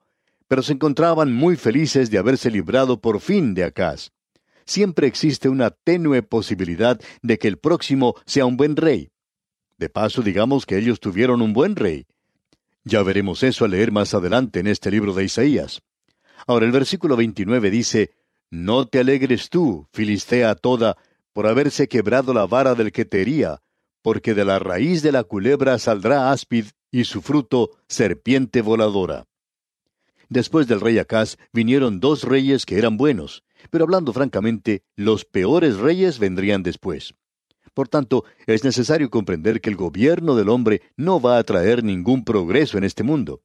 Pero 0.47 0.61
se 0.61 0.73
encontraban 0.73 1.33
muy 1.33 1.55
felices 1.55 2.11
de 2.11 2.17
haberse 2.17 2.51
librado 2.51 2.99
por 2.99 3.19
fin 3.19 3.53
de 3.53 3.63
Acaz. 3.63 4.11
Siempre 4.65 5.07
existe 5.07 5.49
una 5.49 5.71
tenue 5.71 6.23
posibilidad 6.23 6.99
de 7.21 7.37
que 7.37 7.47
el 7.47 7.57
próximo 7.57 8.15
sea 8.25 8.45
un 8.45 8.57
buen 8.57 8.75
rey. 8.75 9.09
De 9.77 9.89
paso, 9.89 10.21
digamos 10.21 10.65
que 10.65 10.77
ellos 10.77 10.99
tuvieron 10.99 11.41
un 11.41 11.53
buen 11.53 11.75
rey. 11.75 12.05
Ya 12.83 13.01
veremos 13.03 13.43
eso 13.43 13.65
al 13.65 13.71
leer 13.71 13.91
más 13.91 14.13
adelante 14.13 14.59
en 14.59 14.67
este 14.67 14.91
libro 14.91 15.13
de 15.13 15.25
Isaías. 15.25 15.81
Ahora 16.47 16.65
el 16.65 16.71
versículo 16.71 17.15
29 17.15 17.69
dice, 17.71 18.11
No 18.49 18.87
te 18.87 18.99
alegres 18.99 19.49
tú, 19.49 19.87
Filistea 19.91 20.55
toda, 20.55 20.97
por 21.33 21.47
haberse 21.47 21.87
quebrado 21.87 22.33
la 22.33 22.45
vara 22.45 22.75
del 22.75 22.91
que 22.91 23.05
te 23.05 23.21
hería, 23.21 23.61
porque 24.01 24.33
de 24.33 24.45
la 24.45 24.59
raíz 24.59 25.01
de 25.01 25.11
la 25.11 25.23
culebra 25.23 25.79
saldrá 25.79 26.31
áspid 26.31 26.65
y 26.91 27.05
su 27.05 27.21
fruto 27.21 27.71
serpiente 27.87 28.61
voladora. 28.61 29.25
Después 30.33 30.65
del 30.65 30.81
rey 30.81 30.97
Acaz 30.97 31.37
vinieron 31.53 31.99
dos 31.99 32.23
reyes 32.23 32.65
que 32.65 32.79
eran 32.79 32.97
buenos, 32.97 33.43
pero 33.69 33.83
hablando 33.83 34.13
francamente, 34.13 34.81
los 34.95 35.25
peores 35.25 35.77
reyes 35.77 36.17
vendrían 36.17 36.63
después. 36.63 37.13
Por 37.75 37.87
tanto, 37.87 38.25
es 38.47 38.63
necesario 38.63 39.11
comprender 39.11 39.61
que 39.61 39.69
el 39.69 39.75
gobierno 39.75 40.33
del 40.33 40.49
hombre 40.49 40.81
no 40.97 41.21
va 41.21 41.37
a 41.37 41.43
traer 41.43 41.83
ningún 41.83 42.25
progreso 42.25 42.79
en 42.79 42.83
este 42.83 43.03
mundo. 43.03 43.43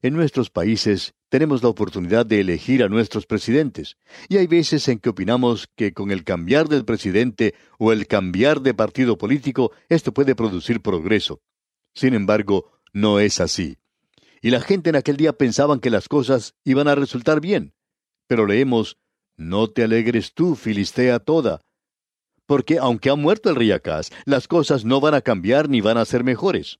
En 0.00 0.14
nuestros 0.14 0.48
países 0.48 1.12
tenemos 1.28 1.64
la 1.64 1.70
oportunidad 1.70 2.24
de 2.24 2.38
elegir 2.38 2.84
a 2.84 2.88
nuestros 2.88 3.26
presidentes, 3.26 3.96
y 4.28 4.36
hay 4.36 4.46
veces 4.46 4.86
en 4.86 5.00
que 5.00 5.08
opinamos 5.08 5.66
que 5.74 5.92
con 5.92 6.12
el 6.12 6.22
cambiar 6.22 6.68
del 6.68 6.84
presidente 6.84 7.56
o 7.80 7.90
el 7.90 8.06
cambiar 8.06 8.60
de 8.60 8.74
partido 8.74 9.18
político 9.18 9.72
esto 9.88 10.14
puede 10.14 10.36
producir 10.36 10.80
progreso. 10.80 11.40
Sin 11.96 12.14
embargo, 12.14 12.70
no 12.92 13.18
es 13.18 13.40
así. 13.40 13.76
Y 14.46 14.50
la 14.50 14.60
gente 14.60 14.90
en 14.90 14.94
aquel 14.94 15.16
día 15.16 15.32
pensaban 15.32 15.80
que 15.80 15.90
las 15.90 16.08
cosas 16.08 16.54
iban 16.62 16.86
a 16.86 16.94
resultar 16.94 17.40
bien. 17.40 17.74
Pero 18.28 18.46
leemos, 18.46 18.96
No 19.36 19.66
te 19.66 19.82
alegres 19.82 20.34
tú, 20.34 20.54
Filistea 20.54 21.18
toda, 21.18 21.62
porque 22.46 22.78
aunque 22.78 23.10
ha 23.10 23.16
muerto 23.16 23.50
el 23.50 23.56
rey 23.56 23.72
Acaz, 23.72 24.10
las 24.24 24.46
cosas 24.46 24.84
no 24.84 25.00
van 25.00 25.14
a 25.14 25.20
cambiar 25.20 25.68
ni 25.68 25.80
van 25.80 25.98
a 25.98 26.04
ser 26.04 26.22
mejores. 26.22 26.78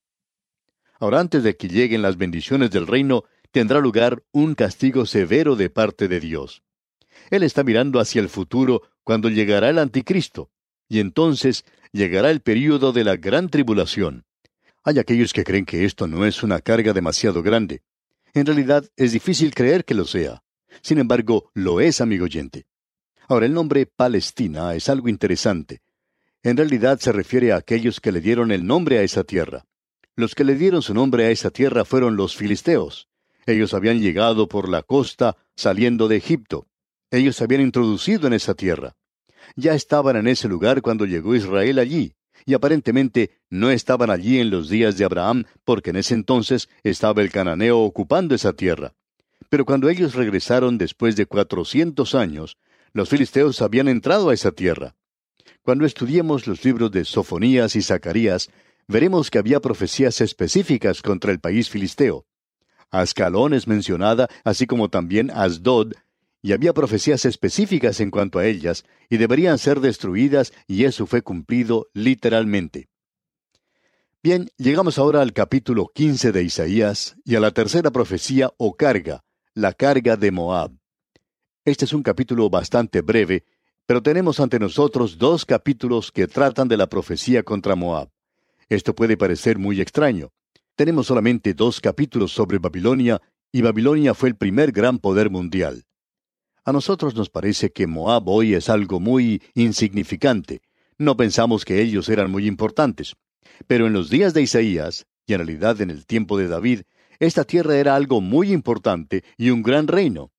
Ahora, 1.01 1.19
antes 1.19 1.43
de 1.43 1.57
que 1.57 1.67
lleguen 1.67 2.03
las 2.03 2.17
bendiciones 2.17 2.71
del 2.71 2.87
reino, 2.87 3.25
tendrá 3.51 3.81
lugar 3.81 4.23
un 4.31 4.55
castigo 4.55 5.05
severo 5.05 5.57
de 5.57 5.69
parte 5.69 6.07
de 6.07 6.21
Dios. 6.21 6.63
Él 7.31 7.43
está 7.43 7.65
mirando 7.65 7.99
hacia 7.99 8.21
el 8.21 8.29
futuro 8.29 8.83
cuando 9.03 9.29
llegará 9.29 9.71
el 9.71 9.81
anticristo, 9.81 10.53
y 10.89 11.01
entonces 11.01 11.65
llegará 11.91 12.31
el 12.31 12.43
período 12.43 12.93
de 12.93 13.03
la 13.03 13.17
gran 13.17 13.49
tribulación. 13.49 14.25
Hay 14.89 15.01
aquellos 15.01 15.33
que 15.33 15.43
creen 15.43 15.65
que 15.65 15.85
esto 15.85 16.07
no 16.07 16.25
es 16.25 16.45
una 16.45 16.61
carga 16.61 16.93
demasiado 16.93 17.43
grande. 17.43 17.83
En 18.35 18.47
realidad 18.47 18.89
es 18.95 19.11
difícil 19.11 19.53
creer 19.53 19.85
que 19.85 19.95
lo 19.95 20.05
sea. 20.05 20.45
Sin 20.81 20.99
embargo, 20.99 21.51
lo 21.55 21.81
es, 21.81 22.01
amigo 22.01 22.27
oyente. 22.27 22.67
Ahora, 23.27 23.47
el 23.47 23.53
nombre 23.53 23.87
Palestina 23.87 24.77
es 24.77 24.89
algo 24.89 25.09
interesante. 25.09 25.81
En 26.45 26.57
realidad 26.57 27.01
se 27.01 27.11
refiere 27.11 27.51
a 27.51 27.57
aquellos 27.57 28.01
que 28.01 28.13
le 28.13 28.21
dieron 28.21 28.53
el 28.53 28.65
nombre 28.65 28.99
a 28.99 29.03
esa 29.03 29.25
tierra. 29.25 29.65
Los 30.15 30.37
que 30.37 30.45
le 30.45 30.55
dieron 30.55 30.83
su 30.83 30.95
nombre 30.95 31.25
a 31.25 31.31
esa 31.33 31.51
tierra 31.51 31.85
fueron 31.85 32.15
los 32.15 32.37
filisteos. 32.37 33.09
Ellos 33.45 33.75
habían 33.75 33.99
llegado 34.01 34.47
por 34.47 34.69
la 34.69 34.85
costa 34.85 35.37
saliendo 35.57 36.07
de 36.07 36.19
Egipto. 36.19 36.69
Ellos 37.11 37.35
se 37.35 37.43
habían 37.43 37.63
introducido 37.63 38.29
en 38.29 38.35
esa 38.35 38.55
tierra. 38.55 38.95
Ya 39.57 39.75
estaban 39.75 40.15
en 40.15 40.29
ese 40.29 40.47
lugar 40.47 40.81
cuando 40.81 41.07
llegó 41.07 41.35
Israel 41.35 41.81
allí, 41.81 42.15
y 42.45 42.55
aparentemente 42.55 43.31
no 43.51 43.71
estaban 43.71 44.11
allí 44.11 44.39
en 44.41 44.51
los 44.51 44.69
días 44.69 44.99
de 44.99 45.05
Abraham, 45.05 45.45
porque 45.65 45.91
en 45.91 45.97
ese 45.97 46.15
entonces 46.15 46.69
estaba 46.83 47.23
el 47.23 47.31
cananeo 47.31 47.81
ocupando 47.81 48.35
esa 48.35 48.53
tierra. 48.53 48.95
Pero 49.49 49.65
cuando 49.65 49.89
ellos 49.89 50.15
regresaron 50.15 50.79
después 50.79 51.17
de 51.17 51.27
cuatrocientos 51.27 52.15
años, 52.15 52.59
los 52.93 53.09
filisteos 53.09 53.63
habían 53.63 53.89
entrado 53.89 54.31
a 54.31 54.35
esa 54.35 54.53
tierra. 54.53 54.95
Cuando 55.63 55.85
estudiemos 55.85 56.47
los 56.47 56.65
libros 56.65 56.91
de 56.91 57.05
Sofonías 57.05 57.77
y 57.77 57.83
Zacarías, 57.83 58.51
veremos 58.89 59.31
que 59.31 59.39
había 59.39 59.61
profecías 59.61 60.21
específicas 60.21 61.03
contra 61.03 61.33
el 61.33 61.41
país 61.41 61.69
filisteo. 61.69 62.25
Ascalón 62.91 63.53
es 63.53 63.67
mencionada, 63.67 64.29
así 64.45 64.67
como 64.67 64.89
también 64.89 65.31
Asdod, 65.31 65.95
y 66.47 66.53
había 66.53 66.73
profecías 66.73 67.25
específicas 67.25 67.99
en 67.99 68.13
cuanto 68.13 68.39
a 68.39 68.47
ellas, 68.47 68.85
y 69.11 69.17
deberían 69.17 69.59
ser 69.59 69.81
destruidas, 69.81 70.53
y 70.69 70.85
eso 70.85 71.05
fue 71.05 71.21
cumplido 71.21 71.89
literalmente. 71.93 72.89
Bien, 74.23 74.49
llegamos 74.57 74.97
ahora 74.97 75.23
al 75.23 75.33
capítulo 75.33 75.91
15 75.93 76.31
de 76.31 76.45
Isaías 76.45 77.17
y 77.25 77.35
a 77.35 77.41
la 77.41 77.51
tercera 77.51 77.91
profecía 77.91 78.53
o 78.59 78.77
carga, 78.77 79.25
la 79.55 79.73
carga 79.73 80.17
de 80.17 80.31
Moab. 80.31 80.71
Este 81.65 81.85
es 81.85 81.93
un 81.93 82.05
capítulo 82.05 82.49
bastante 82.49 83.01
breve, 83.01 83.45
pero 83.85 84.01
tenemos 84.01 84.39
ante 84.39 84.61
nosotros 84.61 85.19
dos 85.19 85.45
capítulos 85.45 86.13
que 86.13 86.29
tratan 86.29 86.69
de 86.69 86.77
la 86.77 86.87
profecía 86.87 87.43
contra 87.43 87.75
Moab. 87.75 88.09
Esto 88.69 88.95
puede 88.95 89.17
parecer 89.17 89.59
muy 89.59 89.81
extraño. 89.81 90.31
Tenemos 90.77 91.09
solamente 91.09 91.55
dos 91.55 91.81
capítulos 91.81 92.31
sobre 92.31 92.59
Babilonia, 92.59 93.21
y 93.51 93.63
Babilonia 93.63 94.15
fue 94.15 94.29
el 94.29 94.37
primer 94.37 94.71
gran 94.71 95.01
poder 95.01 95.29
mundial. 95.29 95.86
A 96.67 96.73
nosotros 96.73 97.15
nos 97.15 97.31
parece 97.31 97.71
que 97.71 97.87
Moab 97.87 98.29
hoy 98.29 98.55
es 98.55 98.69
algo 98.69 98.99
muy 98.99 99.41
insignificante. 99.55 100.63
No 100.99 101.17
pensamos 101.17 101.65
que 101.65 101.81
ellos 101.81 102.09
eran 102.09 102.29
muy 102.29 102.49
importantes. 102.49 103.15
Pero 103.69 103.87
en 103.87 103.93
los 103.93 104.11
días 104.11 104.35
de 104.35 104.43
Isaías, 104.43 105.07
y 105.29 105.35
en 105.35 105.47
realidad 105.47 105.81
en 105.81 105.91
el 105.91 106.07
tiempo 106.07 106.37
de 106.37 106.49
David, 106.49 106.81
esta 107.21 107.45
tierra 107.45 107.77
era 107.77 107.95
algo 107.95 108.21
muy 108.21 108.51
importante 108.51 109.23
y 109.39 109.51
un 109.51 109.63
gran 109.63 109.87
reino. 109.87 110.33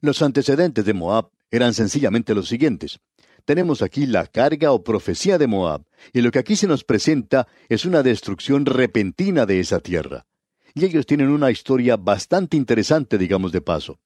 Los 0.00 0.22
antecedentes 0.22 0.84
de 0.84 0.94
Moab 0.94 1.30
eran 1.50 1.74
sencillamente 1.74 2.36
los 2.36 2.46
siguientes. 2.46 3.00
Tenemos 3.44 3.82
aquí 3.82 4.06
la 4.06 4.28
carga 4.28 4.70
o 4.70 4.84
profecía 4.84 5.38
de 5.38 5.48
Moab, 5.48 5.82
y 6.12 6.20
lo 6.20 6.30
que 6.30 6.38
aquí 6.38 6.54
se 6.54 6.68
nos 6.68 6.84
presenta 6.84 7.48
es 7.68 7.84
una 7.84 8.04
destrucción 8.04 8.64
repentina 8.64 9.44
de 9.44 9.58
esa 9.58 9.80
tierra. 9.80 10.24
Y 10.72 10.84
ellos 10.84 11.04
tienen 11.04 11.30
una 11.30 11.50
historia 11.50 11.96
bastante 11.96 12.56
interesante, 12.56 13.18
digamos 13.18 13.50
de 13.50 13.60
paso. 13.60 13.98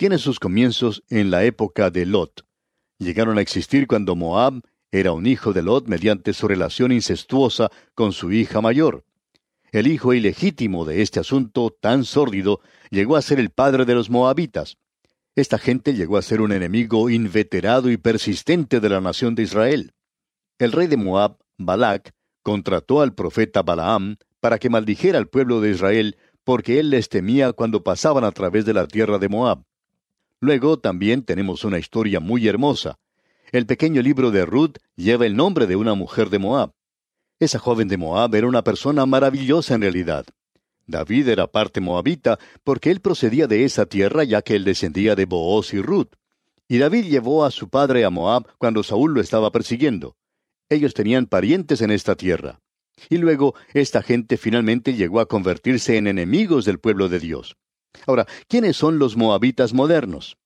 Tiene 0.00 0.16
sus 0.16 0.40
comienzos 0.40 1.02
en 1.10 1.30
la 1.30 1.44
época 1.44 1.90
de 1.90 2.06
Lot. 2.06 2.46
Llegaron 2.98 3.36
a 3.36 3.42
existir 3.42 3.86
cuando 3.86 4.16
Moab 4.16 4.62
era 4.90 5.12
un 5.12 5.26
hijo 5.26 5.52
de 5.52 5.60
Lot 5.60 5.88
mediante 5.88 6.32
su 6.32 6.48
relación 6.48 6.90
incestuosa 6.90 7.68
con 7.94 8.12
su 8.12 8.32
hija 8.32 8.62
mayor. 8.62 9.04
El 9.72 9.86
hijo 9.86 10.14
ilegítimo 10.14 10.86
de 10.86 11.02
este 11.02 11.20
asunto 11.20 11.68
tan 11.68 12.04
sórdido 12.06 12.62
llegó 12.88 13.14
a 13.14 13.20
ser 13.20 13.38
el 13.40 13.50
padre 13.50 13.84
de 13.84 13.94
los 13.94 14.08
moabitas. 14.08 14.78
Esta 15.36 15.58
gente 15.58 15.92
llegó 15.92 16.16
a 16.16 16.22
ser 16.22 16.40
un 16.40 16.52
enemigo 16.52 17.10
inveterado 17.10 17.90
y 17.90 17.98
persistente 17.98 18.80
de 18.80 18.88
la 18.88 19.02
nación 19.02 19.34
de 19.34 19.42
Israel. 19.42 19.92
El 20.58 20.72
rey 20.72 20.86
de 20.86 20.96
Moab, 20.96 21.36
Balak, 21.58 22.14
contrató 22.42 23.02
al 23.02 23.14
profeta 23.14 23.60
Balaam 23.60 24.16
para 24.40 24.58
que 24.58 24.70
maldijera 24.70 25.18
al 25.18 25.28
pueblo 25.28 25.60
de 25.60 25.72
Israel, 25.72 26.16
porque 26.42 26.80
él 26.80 26.88
les 26.88 27.10
temía 27.10 27.52
cuando 27.52 27.84
pasaban 27.84 28.24
a 28.24 28.32
través 28.32 28.64
de 28.64 28.72
la 28.72 28.86
tierra 28.86 29.18
de 29.18 29.28
Moab. 29.28 29.64
Luego 30.40 30.78
también 30.78 31.22
tenemos 31.22 31.64
una 31.64 31.78
historia 31.78 32.18
muy 32.18 32.48
hermosa. 32.48 32.98
El 33.52 33.66
pequeño 33.66 34.00
libro 34.00 34.30
de 34.30 34.46
Ruth 34.46 34.78
lleva 34.96 35.26
el 35.26 35.36
nombre 35.36 35.66
de 35.66 35.76
una 35.76 35.94
mujer 35.94 36.30
de 36.30 36.38
Moab. 36.38 36.72
Esa 37.38 37.58
joven 37.58 37.88
de 37.88 37.98
Moab 37.98 38.34
era 38.34 38.46
una 38.46 38.64
persona 38.64 39.04
maravillosa 39.04 39.74
en 39.74 39.82
realidad. 39.82 40.24
David 40.86 41.28
era 41.28 41.46
parte 41.46 41.80
moabita 41.80 42.38
porque 42.64 42.90
él 42.90 43.00
procedía 43.00 43.46
de 43.46 43.64
esa 43.64 43.86
tierra 43.86 44.24
ya 44.24 44.40
que 44.42 44.56
él 44.56 44.64
descendía 44.64 45.14
de 45.14 45.26
Booz 45.26 45.74
y 45.74 45.82
Ruth. 45.82 46.14
Y 46.68 46.78
David 46.78 47.06
llevó 47.06 47.44
a 47.44 47.50
su 47.50 47.68
padre 47.68 48.04
a 48.04 48.10
Moab 48.10 48.46
cuando 48.56 48.82
Saúl 48.82 49.12
lo 49.12 49.20
estaba 49.20 49.52
persiguiendo. 49.52 50.16
Ellos 50.68 50.94
tenían 50.94 51.26
parientes 51.26 51.82
en 51.82 51.90
esta 51.90 52.14
tierra. 52.14 52.60
Y 53.08 53.18
luego 53.18 53.54
esta 53.74 54.02
gente 54.02 54.36
finalmente 54.36 54.94
llegó 54.94 55.20
a 55.20 55.26
convertirse 55.26 55.96
en 55.96 56.06
enemigos 56.06 56.64
del 56.64 56.78
pueblo 56.78 57.08
de 57.08 57.18
Dios. 57.18 57.56
Ahora, 58.06 58.26
¿quiénes 58.48 58.76
son 58.76 58.98
los 58.98 59.16
moabitas 59.16 59.72
modernos? 59.72 60.36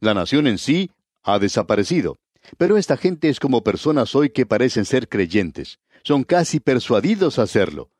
La 0.00 0.14
nación 0.14 0.46
en 0.46 0.58
sí 0.58 0.90
ha 1.22 1.38
desaparecido, 1.38 2.16
pero 2.56 2.76
esta 2.76 2.96
gente 2.96 3.28
es 3.28 3.40
como 3.40 3.62
personas 3.62 4.14
hoy 4.14 4.30
que 4.30 4.46
parecen 4.46 4.84
ser 4.84 5.08
creyentes. 5.08 5.78
Son 6.04 6.24
casi 6.24 6.60
persuadidos 6.60 7.38
a 7.38 7.42
hacerlo 7.42 7.90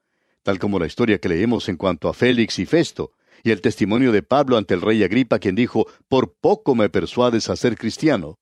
tal 0.49 0.59
como 0.59 0.79
la 0.79 0.87
historia 0.87 1.19
que 1.19 1.29
leemos 1.29 1.69
en 1.69 1.77
cuanto 1.77 2.09
a 2.09 2.15
Félix 2.15 2.59
y 2.59 2.65
Festo, 2.65 3.13
y 3.45 3.51
el 3.51 3.61
testimonio 3.61 4.13
de 4.13 4.23
Pablo 4.23 4.57
ante 4.57 4.73
el 4.73 4.81
rey 4.81 5.03
Agripa, 5.05 5.39
quien 5.39 5.55
dijo, 5.55 5.87
Por 6.09 6.37
poco 6.41 6.75
me 6.75 6.89
persuades 6.89 7.51
a 7.51 7.57
ser 7.57 7.77
cristiano. 7.77 8.39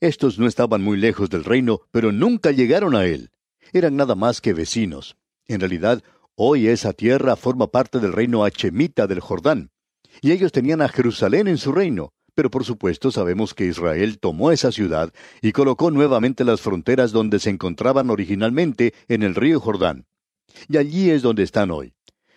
Estos 0.00 0.38
no 0.38 0.46
estaban 0.46 0.80
muy 0.80 0.96
lejos 0.96 1.28
del 1.28 1.44
reino, 1.44 1.82
pero 1.90 2.12
nunca 2.12 2.50
llegaron 2.50 2.96
a 2.96 3.04
él. 3.04 3.30
Eran 3.74 3.94
nada 3.94 4.14
más 4.14 4.40
que 4.40 4.54
vecinos. 4.54 5.16
En 5.46 5.60
realidad, 5.60 6.02
hoy 6.36 6.68
esa 6.68 6.92
tierra 6.92 7.36
forma 7.36 7.68
parte 7.68 8.00
del 8.00 8.12
reino 8.12 8.44
hachemita 8.44 9.06
del 9.06 9.20
Jordán. 9.20 9.70
Y 10.20 10.32
ellos 10.32 10.52
tenían 10.52 10.82
a 10.82 10.88
Jerusalén 10.88 11.48
en 11.48 11.58
su 11.58 11.72
reino, 11.72 12.12
pero 12.34 12.50
por 12.50 12.64
supuesto 12.64 13.10
sabemos 13.10 13.54
que 13.54 13.66
Israel 13.66 14.18
tomó 14.18 14.50
esa 14.50 14.72
ciudad 14.72 15.12
y 15.42 15.52
colocó 15.52 15.90
nuevamente 15.90 16.44
las 16.44 16.60
fronteras 16.60 17.12
donde 17.12 17.38
se 17.38 17.50
encontraban 17.50 18.10
originalmente 18.10 18.94
en 19.08 19.22
el 19.22 19.34
río 19.34 19.60
Jordán. 19.60 20.06
Y 20.68 20.76
allí 20.76 21.10
es 21.10 21.22
donde 21.22 21.42
están 21.42 21.70
hoy. 21.70 21.94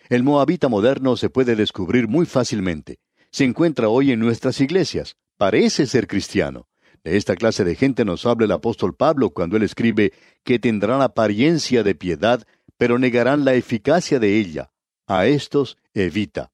El 0.08 0.22
moabita 0.22 0.68
moderno 0.68 1.16
se 1.16 1.30
puede 1.30 1.54
descubrir 1.54 2.08
muy 2.08 2.26
fácilmente. 2.26 2.98
Se 3.30 3.44
encuentra 3.44 3.88
hoy 3.88 4.12
en 4.12 4.20
nuestras 4.20 4.60
iglesias. 4.60 5.16
Parece 5.36 5.86
ser 5.86 6.06
cristiano. 6.06 6.66
De 7.04 7.16
esta 7.16 7.36
clase 7.36 7.62
de 7.64 7.74
gente 7.74 8.04
nos 8.04 8.26
habla 8.26 8.46
el 8.46 8.52
apóstol 8.52 8.94
Pablo 8.94 9.30
cuando 9.30 9.56
él 9.56 9.62
escribe 9.62 10.12
que 10.44 10.58
tendrán 10.58 11.02
apariencia 11.02 11.82
de 11.82 11.94
piedad, 11.94 12.44
pero 12.78 12.98
negarán 12.98 13.44
la 13.44 13.54
eficacia 13.54 14.18
de 14.18 14.38
ella. 14.38 14.70
A 15.06 15.26
estos 15.26 15.76
evita. 15.94 16.52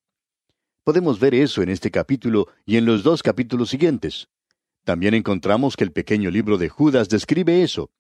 Podemos 0.85 1.19
ver 1.19 1.35
eso 1.35 1.63
en 1.63 1.71
este 1.71 1.91
capítulo 1.91 2.49
y 2.67 2.77
en 2.77 2.87
los 2.87 3.03
dos 3.03 3.23
capítulos 3.23 3.71
siguientes. 3.71 4.29
También 4.85 5.15
encontramos 5.15 5.77
que 5.77 5.85
el 5.85 5.93
pequeño 5.93 6.31
libro 6.31 6.59
de 6.59 6.69
Judas 6.69 7.09
describe 7.09 7.63
eso. 7.63 7.91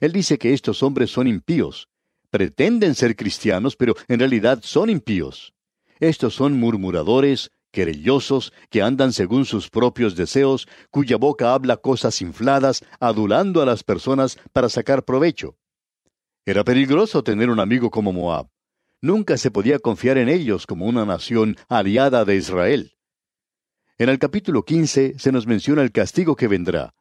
Él 0.00 0.12
dice 0.12 0.38
que 0.38 0.54
estos 0.54 0.82
hombres 0.82 1.10
son 1.10 1.26
impíos. 1.26 1.88
Pretenden 2.30 2.94
ser 2.94 3.16
cristianos, 3.16 3.74
pero 3.76 3.96
en 4.06 4.20
realidad 4.20 4.60
son 4.62 4.88
impíos. 4.88 5.54
Estos 5.98 6.34
son 6.34 6.54
murmuradores, 6.54 7.50
querellosos, 7.72 8.52
que 8.70 8.82
andan 8.82 9.12
según 9.12 9.44
sus 9.44 9.68
propios 9.68 10.14
deseos, 10.14 10.68
cuya 10.90 11.16
boca 11.16 11.52
habla 11.52 11.76
cosas 11.76 12.22
infladas, 12.22 12.84
adulando 13.00 13.60
a 13.60 13.66
las 13.66 13.82
personas 13.82 14.38
para 14.52 14.68
sacar 14.68 15.04
provecho. 15.04 15.57
Era 16.46 16.64
peligroso 16.64 17.22
tener 17.22 17.50
un 17.50 17.60
amigo 17.60 17.90
como 17.90 18.12
Moab. 18.12 18.48
Nunca 19.00 19.36
se 19.36 19.50
podía 19.50 19.78
confiar 19.78 20.18
en 20.18 20.28
ellos 20.28 20.66
como 20.66 20.86
una 20.86 21.04
nación 21.04 21.56
aliada 21.68 22.24
de 22.24 22.36
Israel. 22.36 22.92
En 23.98 24.08
el 24.08 24.18
capítulo 24.18 24.64
15 24.64 25.18
se 25.18 25.32
nos 25.32 25.46
menciona 25.46 25.82
el 25.82 25.92
castigo 25.92 26.36
que 26.36 26.48
vendrá. 26.48 26.94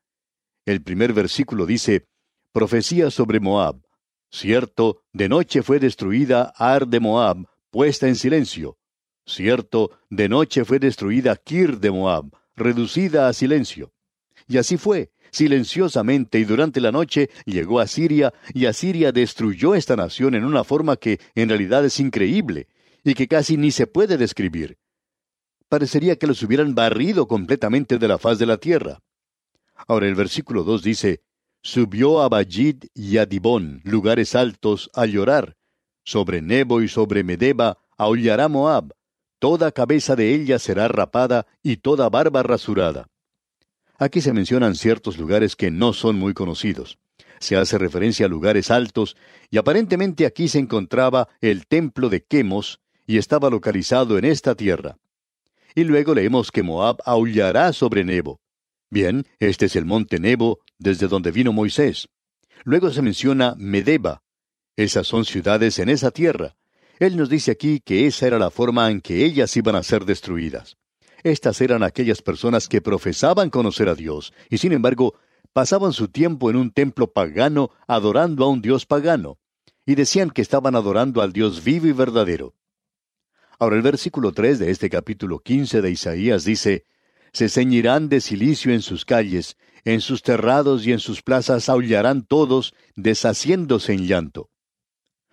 El 0.65 0.83
primer 0.83 1.13
versículo 1.13 1.65
dice, 1.65 2.07
Profecía 2.51 3.11
sobre 3.11 3.39
Moab. 3.39 3.81
Cierto, 4.31 5.03
de 5.13 5.29
noche 5.29 5.63
fue 5.63 5.79
destruida 5.79 6.53
Ar 6.57 6.87
de 6.87 6.99
Moab, 6.99 7.47
puesta 7.69 8.07
en 8.07 8.15
silencio. 8.15 8.77
Cierto, 9.25 9.91
de 10.09 10.29
noche 10.29 10.65
fue 10.65 10.79
destruida 10.79 11.35
Kir 11.35 11.79
de 11.79 11.91
Moab, 11.91 12.31
reducida 12.55 13.27
a 13.27 13.33
silencio. 13.33 13.93
Y 14.47 14.57
así 14.57 14.77
fue, 14.77 15.11
silenciosamente 15.31 16.39
y 16.39 16.43
durante 16.43 16.81
la 16.81 16.91
noche 16.91 17.29
llegó 17.45 17.79
a 17.79 17.87
Siria 17.87 18.33
y 18.53 18.65
Asiria 18.65 19.11
destruyó 19.11 19.75
esta 19.75 19.95
nación 19.95 20.35
en 20.35 20.43
una 20.43 20.63
forma 20.63 20.97
que 20.97 21.19
en 21.35 21.49
realidad 21.49 21.85
es 21.85 21.99
increíble 21.99 22.67
y 23.03 23.13
que 23.13 23.27
casi 23.27 23.57
ni 23.57 23.71
se 23.71 23.87
puede 23.87 24.17
describir. 24.17 24.77
Parecería 25.69 26.15
que 26.15 26.27
los 26.27 26.41
hubieran 26.43 26.75
barrido 26.75 27.27
completamente 27.27 27.97
de 27.97 28.07
la 28.07 28.17
faz 28.17 28.39
de 28.39 28.45
la 28.45 28.57
tierra. 28.57 28.99
Ahora 29.87 30.07
el 30.07 30.15
versículo 30.15 30.63
2 30.63 30.81
dice, 30.83 31.21
Subió 31.61 32.21
a 32.21 32.29
Bajid 32.29 32.85
y 32.93 33.17
a 33.17 33.25
Dibón, 33.25 33.81
lugares 33.83 34.35
altos, 34.35 34.89
a 34.93 35.05
llorar. 35.05 35.57
Sobre 36.03 36.41
Nebo 36.41 36.81
y 36.81 36.87
sobre 36.87 37.23
Medeba 37.23 37.77
aullará 37.97 38.47
Moab, 38.47 38.93
toda 39.39 39.71
cabeza 39.71 40.15
de 40.15 40.33
ella 40.33 40.59
será 40.59 40.87
rapada 40.87 41.45
y 41.61 41.77
toda 41.77 42.09
barba 42.09 42.43
rasurada. 42.43 43.07
Aquí 43.99 44.21
se 44.21 44.33
mencionan 44.33 44.75
ciertos 44.75 45.17
lugares 45.17 45.55
que 45.55 45.71
no 45.71 45.93
son 45.93 46.17
muy 46.17 46.33
conocidos. 46.33 46.99
Se 47.39 47.55
hace 47.55 47.77
referencia 47.77 48.25
a 48.25 48.29
lugares 48.29 48.71
altos, 48.71 49.15
y 49.49 49.57
aparentemente 49.57 50.25
aquí 50.25 50.47
se 50.47 50.59
encontraba 50.59 51.27
el 51.41 51.67
templo 51.67 52.09
de 52.09 52.23
Quemos, 52.23 52.79
y 53.05 53.17
estaba 53.17 53.49
localizado 53.49 54.17
en 54.17 54.25
esta 54.25 54.55
tierra. 54.55 54.97
Y 55.73 55.83
luego 55.83 56.13
leemos 56.13 56.51
que 56.51 56.63
Moab 56.63 56.97
aullará 57.05 57.71
sobre 57.73 58.03
Nebo. 58.03 58.39
Bien, 58.89 59.25
este 59.39 59.65
es 59.65 59.75
el 59.75 59.85
monte 59.85 60.19
Nebo, 60.19 60.59
desde 60.77 61.07
donde 61.07 61.31
vino 61.31 61.51
Moisés. 61.51 62.07
Luego 62.63 62.91
se 62.91 63.01
menciona 63.01 63.55
Medeba. 63.57 64.23
Esas 64.75 65.07
son 65.07 65.25
ciudades 65.25 65.79
en 65.79 65.89
esa 65.89 66.11
tierra. 66.11 66.55
Él 66.99 67.15
nos 67.17 67.29
dice 67.29 67.51
aquí 67.51 67.79
que 67.79 68.07
esa 68.07 68.27
era 68.27 68.39
la 68.39 68.49
forma 68.49 68.89
en 68.89 69.01
que 69.01 69.23
ellas 69.25 69.55
iban 69.55 69.75
a 69.75 69.83
ser 69.83 70.05
destruidas. 70.05 70.77
Estas 71.23 71.61
eran 71.61 71.83
aquellas 71.83 72.21
personas 72.21 72.67
que 72.67 72.81
profesaban 72.81 73.49
conocer 73.49 73.89
a 73.89 73.95
Dios, 73.95 74.33
y 74.49 74.57
sin 74.57 74.71
embargo 74.71 75.15
pasaban 75.53 75.93
su 75.93 76.07
tiempo 76.07 76.49
en 76.49 76.55
un 76.55 76.71
templo 76.71 77.11
pagano 77.11 77.71
adorando 77.87 78.45
a 78.45 78.49
un 78.49 78.61
Dios 78.61 78.85
pagano, 78.85 79.39
y 79.85 79.95
decían 79.95 80.29
que 80.29 80.41
estaban 80.41 80.75
adorando 80.75 81.21
al 81.21 81.33
Dios 81.33 81.63
vivo 81.63 81.87
y 81.87 81.93
verdadero. 81.93 82.53
Ahora 83.59 83.75
el 83.75 83.81
versículo 83.81 84.33
3 84.33 84.59
de 84.59 84.69
este 84.69 84.89
capítulo 84.89 85.39
15 85.39 85.81
de 85.81 85.89
Isaías 85.89 86.43
dice, 86.43 86.85
Se 87.33 87.49
ceñirán 87.49 88.07
de 88.07 88.21
silicio 88.21 88.71
en 88.71 88.81
sus 88.81 89.03
calles, 89.03 89.57
en 89.83 90.01
sus 90.01 90.21
terrados 90.21 90.85
y 90.85 90.91
en 90.91 90.99
sus 90.99 91.23
plazas 91.23 91.69
aullarán 91.69 92.23
todos, 92.25 92.75
deshaciéndose 92.95 93.93
en 93.93 94.05
llanto. 94.05 94.51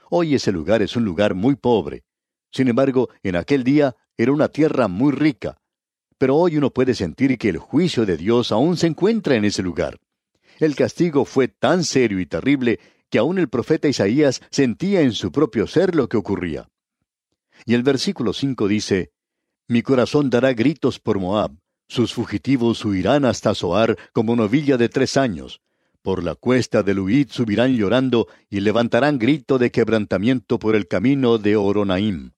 Hoy 0.08 0.34
ese 0.34 0.52
lugar 0.52 0.80
es 0.80 0.96
un 0.96 1.04
lugar 1.04 1.34
muy 1.34 1.56
pobre. 1.56 2.04
Sin 2.50 2.68
embargo, 2.68 3.10
en 3.22 3.36
aquel 3.36 3.64
día 3.64 3.96
era 4.16 4.32
una 4.32 4.48
tierra 4.48 4.88
muy 4.88 5.12
rica. 5.12 5.58
Pero 6.18 6.36
hoy 6.36 6.56
uno 6.56 6.70
puede 6.70 6.94
sentir 6.94 7.36
que 7.38 7.48
el 7.48 7.58
juicio 7.58 8.06
de 8.06 8.16
Dios 8.16 8.52
aún 8.52 8.76
se 8.76 8.86
encuentra 8.86 9.34
en 9.34 9.44
ese 9.44 9.62
lugar. 9.62 9.98
El 10.60 10.76
castigo 10.76 11.24
fue 11.24 11.48
tan 11.48 11.84
serio 11.84 12.20
y 12.20 12.26
terrible 12.26 12.78
que 13.10 13.18
aún 13.18 13.38
el 13.38 13.48
profeta 13.48 13.88
Isaías 13.88 14.40
sentía 14.50 15.00
en 15.00 15.12
su 15.12 15.32
propio 15.32 15.66
ser 15.66 15.94
lo 15.94 16.08
que 16.08 16.16
ocurría. 16.16 16.68
Y 17.66 17.74
el 17.74 17.82
versículo 17.82 18.32
5 18.32 18.68
dice, 18.68 19.12
Mi 19.68 19.82
corazón 19.82 20.30
dará 20.30 20.52
gritos 20.52 21.00
por 21.00 21.18
Moab, 21.18 21.52
sus 21.88 22.14
fugitivos 22.14 22.84
huirán 22.84 23.24
hasta 23.24 23.54
Zoar 23.54 23.96
como 24.12 24.36
novilla 24.36 24.76
de 24.76 24.88
tres 24.88 25.16
años, 25.16 25.60
por 26.04 26.22
la 26.22 26.34
cuesta 26.34 26.82
de 26.82 26.92
Luid 26.92 27.28
subirán 27.30 27.76
llorando 27.76 28.28
y 28.50 28.60
levantarán 28.60 29.18
grito 29.18 29.56
de 29.56 29.70
quebrantamiento 29.70 30.58
por 30.58 30.76
el 30.76 30.86
camino 30.86 31.38
de 31.38 31.56
Oronaim. 31.56 32.33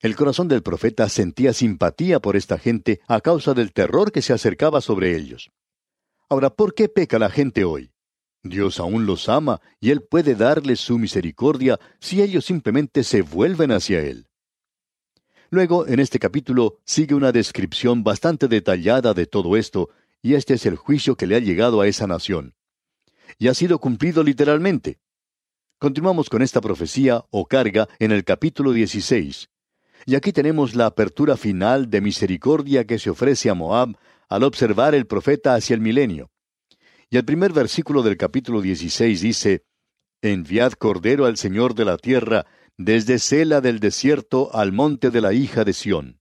El 0.00 0.16
corazón 0.16 0.48
del 0.48 0.62
profeta 0.62 1.08
sentía 1.08 1.52
simpatía 1.52 2.20
por 2.20 2.36
esta 2.36 2.58
gente 2.58 3.00
a 3.06 3.20
causa 3.20 3.54
del 3.54 3.72
terror 3.72 4.12
que 4.12 4.22
se 4.22 4.32
acercaba 4.32 4.80
sobre 4.80 5.14
ellos. 5.16 5.50
Ahora, 6.28 6.50
¿por 6.50 6.74
qué 6.74 6.88
peca 6.88 7.18
la 7.18 7.30
gente 7.30 7.64
hoy? 7.64 7.92
Dios 8.42 8.80
aún 8.80 9.04
los 9.04 9.28
ama 9.28 9.60
y 9.78 9.90
Él 9.90 10.02
puede 10.02 10.34
darles 10.34 10.80
su 10.80 10.98
misericordia 10.98 11.78
si 11.98 12.22
ellos 12.22 12.46
simplemente 12.46 13.04
se 13.04 13.20
vuelven 13.20 13.72
hacia 13.72 14.00
Él. 14.00 14.28
Luego, 15.50 15.86
en 15.86 16.00
este 16.00 16.18
capítulo, 16.18 16.78
sigue 16.84 17.14
una 17.14 17.32
descripción 17.32 18.02
bastante 18.02 18.48
detallada 18.48 19.12
de 19.14 19.26
todo 19.26 19.56
esto, 19.56 19.90
y 20.22 20.34
este 20.34 20.54
es 20.54 20.64
el 20.64 20.76
juicio 20.76 21.16
que 21.16 21.26
le 21.26 21.34
ha 21.34 21.40
llegado 21.40 21.80
a 21.80 21.88
esa 21.88 22.06
nación 22.06 22.54
y 23.38 23.48
ha 23.48 23.54
sido 23.54 23.78
cumplido 23.78 24.22
literalmente. 24.22 24.98
Continuamos 25.78 26.28
con 26.28 26.42
esta 26.42 26.60
profecía 26.60 27.24
o 27.30 27.46
carga 27.46 27.88
en 27.98 28.12
el 28.12 28.24
capítulo 28.24 28.72
16. 28.72 29.49
Y 30.06 30.14
aquí 30.14 30.32
tenemos 30.32 30.74
la 30.74 30.86
apertura 30.86 31.36
final 31.36 31.90
de 31.90 32.00
misericordia 32.00 32.86
que 32.86 32.98
se 32.98 33.10
ofrece 33.10 33.50
a 33.50 33.54
Moab 33.54 33.96
al 34.28 34.44
observar 34.44 34.94
el 34.94 35.06
profeta 35.06 35.54
hacia 35.54 35.74
el 35.74 35.80
milenio. 35.80 36.30
Y 37.10 37.16
el 37.16 37.24
primer 37.24 37.52
versículo 37.52 38.02
del 38.02 38.16
capítulo 38.16 38.60
16 38.60 39.20
dice, 39.20 39.64
Enviad 40.22 40.72
cordero 40.72 41.26
al 41.26 41.36
Señor 41.36 41.74
de 41.74 41.84
la 41.84 41.96
tierra, 41.96 42.46
desde 42.76 43.18
Sela 43.18 43.60
del 43.60 43.80
desierto 43.80 44.54
al 44.54 44.72
monte 44.72 45.10
de 45.10 45.20
la 45.20 45.32
hija 45.32 45.64
de 45.64 45.72
Sión. 45.72 46.20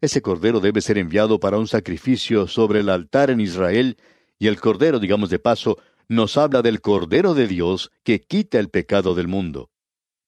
Ese 0.00 0.22
cordero 0.22 0.60
debe 0.60 0.80
ser 0.80 0.96
enviado 0.96 1.38
para 1.38 1.58
un 1.58 1.66
sacrificio 1.66 2.46
sobre 2.46 2.80
el 2.80 2.88
altar 2.88 3.30
en 3.30 3.40
Israel, 3.40 3.98
y 4.38 4.46
el 4.46 4.58
cordero, 4.58 4.98
digamos 4.98 5.28
de 5.28 5.38
paso, 5.38 5.78
nos 6.08 6.38
habla 6.38 6.62
del 6.62 6.80
Cordero 6.80 7.34
de 7.34 7.46
Dios 7.46 7.92
que 8.02 8.20
quita 8.20 8.58
el 8.58 8.70
pecado 8.70 9.14
del 9.14 9.28
mundo. 9.28 9.70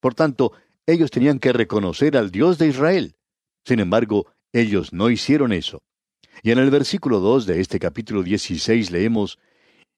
Por 0.00 0.14
tanto, 0.14 0.52
ellos 0.86 1.10
tenían 1.10 1.38
que 1.38 1.52
reconocer 1.52 2.16
al 2.16 2.30
Dios 2.30 2.58
de 2.58 2.68
Israel. 2.68 3.16
Sin 3.64 3.80
embargo, 3.80 4.26
ellos 4.52 4.92
no 4.92 5.10
hicieron 5.10 5.52
eso. 5.52 5.82
Y 6.42 6.50
en 6.50 6.58
el 6.58 6.70
versículo 6.70 7.20
2 7.20 7.46
de 7.46 7.60
este 7.60 7.78
capítulo 7.78 8.22
16 8.22 8.90
leemos, 8.90 9.38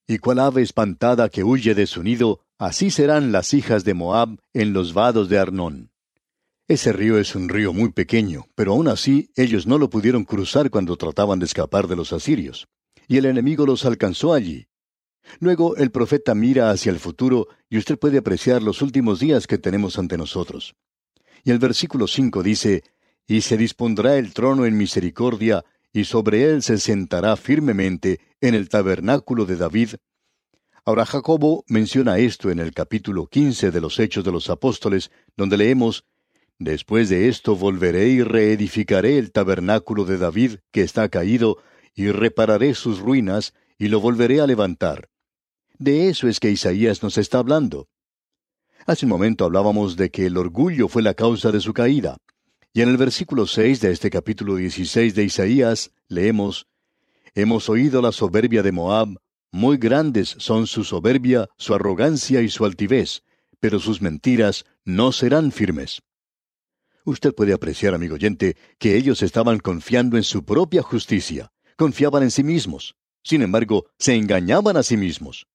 Y 0.07 0.19
cual 0.19 0.41
ave 0.41 0.63
espantada 0.63 1.29
que 1.29 1.45
huye 1.45 1.75
de 1.75 1.87
su 1.87 2.03
nido, 2.03 2.41
así 2.59 2.91
serán 2.91 3.33
las 3.33 3.55
hijas 3.55 3.85
de 3.85 3.95
Moab 3.95 4.39
en 4.53 4.73
los 4.73 4.93
vados 4.93 5.29
de 5.29 5.39
Arnón. 5.39 5.91
Ese 6.69 6.93
río 6.93 7.19
es 7.19 7.35
un 7.35 7.49
río 7.49 7.73
muy 7.73 7.93
pequeño, 7.93 8.47
pero 8.55 8.73
aún 8.73 8.89
así 8.89 9.31
ellos 9.37 9.67
no 9.67 9.79
lo 9.79 9.91
pudieron 9.91 10.25
cruzar 10.25 10.71
cuando 10.71 10.97
trataban 10.97 11.39
de 11.39 11.47
escapar 11.47 11.89
de 11.89 11.97
los 11.97 12.13
asirios. 12.13 12.69
Y 13.07 13.19
el 13.19 13.27
enemigo 13.27 13.67
los 13.67 13.85
alcanzó 13.85 14.33
allí. 14.33 14.67
Luego 15.41 15.77
el 15.77 15.91
profeta 15.91 16.35
mira 16.35 16.71
hacia 16.71 16.91
el 16.91 16.99
futuro 16.99 17.49
y 17.69 17.79
usted 17.79 17.99
puede 17.99 18.19
apreciar 18.19 18.63
los 18.63 18.83
últimos 18.83 19.21
días 19.21 19.47
que 19.47 19.59
tenemos 19.59 19.99
ante 19.99 20.17
nosotros. 20.17 20.75
Y 21.43 21.51
el 21.51 21.59
versículo 21.59 22.07
5 22.07 22.43
dice, 22.43 22.85
Y 23.27 23.41
se 23.41 23.57
dispondrá 23.57 24.17
el 24.17 24.33
trono 24.33 24.65
en 24.67 24.77
misericordia, 24.77 25.65
y 25.93 26.05
sobre 26.05 26.45
él 26.45 26.63
se 26.63 26.79
sentará 26.79 27.37
firmemente 27.37 28.21
en 28.41 28.55
el 28.55 28.69
tabernáculo 28.69 29.45
de 29.45 29.57
David. 29.57 29.91
Ahora 30.85 31.07
Jacobo 31.07 31.65
menciona 31.69 32.19
esto 32.19 32.51
en 32.51 32.59
el 32.59 32.73
capítulo 32.73 33.27
15 33.27 33.71
de 33.71 33.81
los 33.81 33.99
Hechos 33.99 34.25
de 34.25 34.33
los 34.33 34.51
Apóstoles, 34.51 35.11
donde 35.37 35.57
leemos, 35.57 36.05
Después 36.59 37.09
de 37.09 37.29
esto 37.29 37.57
volveré 37.57 38.09
y 38.09 38.23
reedificaré 38.23 39.19
el 39.19 39.33
tabernáculo 39.33 40.05
de 40.05 40.19
David 40.19 40.59
que 40.71 40.83
está 40.83 41.09
caído, 41.09 41.59
y 41.97 42.11
repararé 42.11 42.75
sus 42.75 43.01
ruinas, 43.01 43.55
y 43.77 43.89
lo 43.89 44.01
volveré 44.01 44.41
a 44.41 44.47
levantar 44.47 45.09
de 45.79 46.09
eso 46.09 46.29
es 46.29 46.41
que 46.41 46.51
Isaías 46.51 47.03
nos 47.03 47.19
está 47.19 47.39
hablando. 47.39 47.89
Hace 48.87 49.07
un 49.07 49.11
momento 49.11 49.45
hablábamos 49.45 49.97
de 49.97 50.11
que 50.11 50.27
el 50.27 50.37
orgullo 50.37 50.89
fue 50.89 51.03
la 51.03 51.15
causa 51.15 51.51
de 51.51 51.61
su 51.61 51.73
caída. 51.73 52.19
Y 52.73 52.83
en 52.83 52.89
el 52.89 52.97
versículo 52.97 53.47
6 53.47 53.81
de 53.81 53.93
este 53.93 54.11
capítulo 54.11 54.57
16 54.57 55.15
de 55.15 55.25
Isaías 55.25 55.93
leemos, 56.09 56.67
Hemos 57.35 57.69
oído 57.69 58.03
la 58.03 58.13
soberbia 58.13 58.63
de 58.63 58.73
Moab, 58.73 59.17
muy 59.51 59.77
grandes 59.77 60.35
son 60.39 60.67
su 60.67 60.85
soberbia, 60.85 61.49
su 61.57 61.75
arrogancia 61.75 62.43
y 62.43 62.49
su 62.49 62.65
altivez, 62.65 63.23
pero 63.61 63.79
sus 63.79 64.03
mentiras 64.03 64.65
no 64.85 65.13
serán 65.13 65.53
firmes. 65.53 66.03
Usted 67.05 67.35
puede 67.35 67.53
apreciar, 67.53 67.95
amigo 67.95 68.15
oyente, 68.15 68.57
que 68.79 68.97
ellos 68.97 69.23
estaban 69.23 69.59
confiando 69.59 70.17
en 70.17 70.25
su 70.25 70.45
propia 70.45 70.83
justicia, 70.83 71.53
confiaban 71.77 72.23
en 72.23 72.31
sí 72.31 72.43
mismos. 72.43 72.97
Sin 73.23 73.43
embargo, 73.43 73.87
se 73.99 74.15
engañaban 74.15 74.77
a 74.77 74.83
sí 74.83 74.97
mismos. 74.97 75.47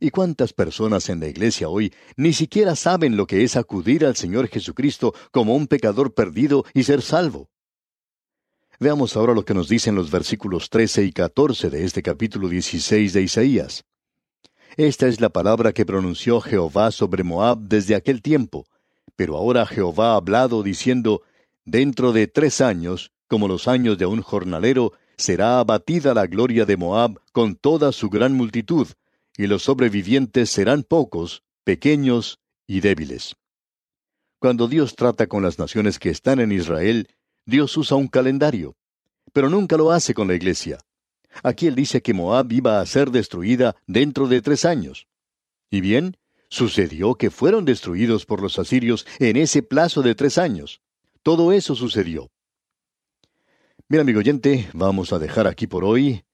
¿Y 0.00 0.10
cuántas 0.10 0.52
personas 0.52 1.08
en 1.08 1.20
la 1.20 1.28
iglesia 1.28 1.68
hoy 1.68 1.92
ni 2.16 2.32
siquiera 2.32 2.76
saben 2.76 3.16
lo 3.16 3.26
que 3.26 3.44
es 3.44 3.56
acudir 3.56 4.04
al 4.04 4.16
Señor 4.16 4.48
Jesucristo 4.48 5.14
como 5.30 5.54
un 5.54 5.66
pecador 5.66 6.14
perdido 6.14 6.64
y 6.74 6.84
ser 6.84 7.00
salvo? 7.02 7.48
Veamos 8.80 9.16
ahora 9.16 9.34
lo 9.34 9.44
que 9.44 9.54
nos 9.54 9.68
dicen 9.68 9.94
los 9.94 10.10
versículos 10.10 10.68
13 10.68 11.04
y 11.04 11.12
14 11.12 11.70
de 11.70 11.84
este 11.84 12.02
capítulo 12.02 12.48
16 12.48 13.12
de 13.12 13.22
Isaías. 13.22 13.84
Esta 14.76 15.06
es 15.06 15.20
la 15.20 15.28
palabra 15.28 15.72
que 15.72 15.86
pronunció 15.86 16.40
Jehová 16.40 16.90
sobre 16.90 17.22
Moab 17.22 17.60
desde 17.60 17.94
aquel 17.94 18.20
tiempo, 18.20 18.66
pero 19.14 19.36
ahora 19.36 19.64
Jehová 19.64 20.12
ha 20.12 20.16
hablado 20.16 20.64
diciendo, 20.64 21.22
Dentro 21.64 22.12
de 22.12 22.26
tres 22.26 22.60
años, 22.60 23.12
como 23.28 23.46
los 23.46 23.68
años 23.68 23.96
de 23.96 24.06
un 24.06 24.20
jornalero, 24.20 24.92
será 25.16 25.60
abatida 25.60 26.12
la 26.12 26.26
gloria 26.26 26.66
de 26.66 26.76
Moab 26.76 27.20
con 27.32 27.54
toda 27.54 27.92
su 27.92 28.10
gran 28.10 28.34
multitud, 28.34 28.88
y 29.36 29.46
los 29.46 29.62
sobrevivientes 29.64 30.50
serán 30.50 30.82
pocos, 30.82 31.42
pequeños 31.64 32.38
y 32.66 32.80
débiles. 32.80 33.36
Cuando 34.38 34.68
Dios 34.68 34.94
trata 34.94 35.26
con 35.26 35.42
las 35.42 35.58
naciones 35.58 35.98
que 35.98 36.10
están 36.10 36.38
en 36.40 36.52
Israel, 36.52 37.08
Dios 37.46 37.76
usa 37.76 37.96
un 37.96 38.08
calendario, 38.08 38.76
pero 39.32 39.48
nunca 39.48 39.76
lo 39.76 39.90
hace 39.90 40.14
con 40.14 40.28
la 40.28 40.34
iglesia. 40.34 40.78
Aquí 41.42 41.66
él 41.66 41.74
dice 41.74 42.02
que 42.02 42.14
Moab 42.14 42.52
iba 42.52 42.80
a 42.80 42.86
ser 42.86 43.10
destruida 43.10 43.74
dentro 43.86 44.28
de 44.28 44.40
tres 44.40 44.64
años. 44.64 45.08
Y 45.70 45.80
bien, 45.80 46.16
sucedió 46.48 47.16
que 47.16 47.30
fueron 47.30 47.64
destruidos 47.64 48.26
por 48.26 48.40
los 48.40 48.58
asirios 48.58 49.06
en 49.18 49.36
ese 49.36 49.62
plazo 49.62 50.02
de 50.02 50.14
tres 50.14 50.38
años. 50.38 50.80
Todo 51.22 51.52
eso 51.52 51.74
sucedió. 51.74 52.30
Mira, 53.88 54.02
amigo 54.02 54.20
oyente, 54.20 54.68
vamos 54.72 55.12
a 55.12 55.18
dejar 55.18 55.46
aquí 55.46 55.66
por 55.66 55.84
hoy 55.84 56.24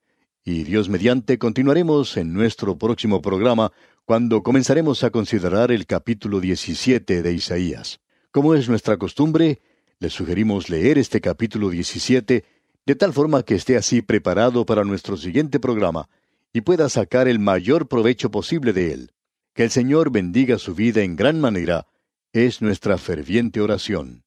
y 0.44 0.64
Dios 0.64 0.88
mediante 0.88 1.38
continuaremos 1.38 2.16
en 2.16 2.32
nuestro 2.32 2.78
próximo 2.78 3.20
programa 3.20 3.72
cuando 4.04 4.42
comenzaremos 4.42 5.04
a 5.04 5.10
considerar 5.10 5.70
el 5.70 5.86
capítulo 5.86 6.40
17 6.40 7.22
de 7.22 7.32
Isaías. 7.32 8.00
Como 8.30 8.54
es 8.54 8.68
nuestra 8.68 8.96
costumbre, 8.96 9.60
le 9.98 10.10
sugerimos 10.10 10.70
leer 10.70 10.98
este 10.98 11.20
capítulo 11.20 11.68
17 11.70 12.44
de 12.86 12.94
tal 12.94 13.12
forma 13.12 13.42
que 13.42 13.54
esté 13.54 13.76
así 13.76 14.02
preparado 14.02 14.64
para 14.64 14.84
nuestro 14.84 15.16
siguiente 15.16 15.60
programa 15.60 16.08
y 16.52 16.62
pueda 16.62 16.88
sacar 16.88 17.28
el 17.28 17.38
mayor 17.38 17.86
provecho 17.86 18.30
posible 18.30 18.72
de 18.72 18.92
él. 18.92 19.12
Que 19.54 19.64
el 19.64 19.70
Señor 19.70 20.10
bendiga 20.10 20.58
su 20.58 20.74
vida 20.74 21.02
en 21.02 21.16
gran 21.16 21.40
manera 21.40 21.86
es 22.32 22.62
nuestra 22.62 22.96
ferviente 22.96 23.60
oración. 23.60 24.24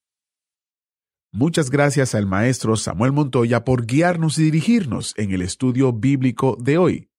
Muchas 1.36 1.72
gracias 1.72 2.14
al 2.14 2.28
maestro 2.28 2.76
Samuel 2.76 3.12
Montoya 3.12 3.66
por 3.66 3.88
guiarnos 3.88 4.38
y 4.38 4.44
dirigirnos 4.44 5.16
en 5.18 5.32
el 5.32 5.42
estudio 5.42 5.92
bíblico 5.92 6.56
de 6.62 6.78
hoy. 6.78 7.10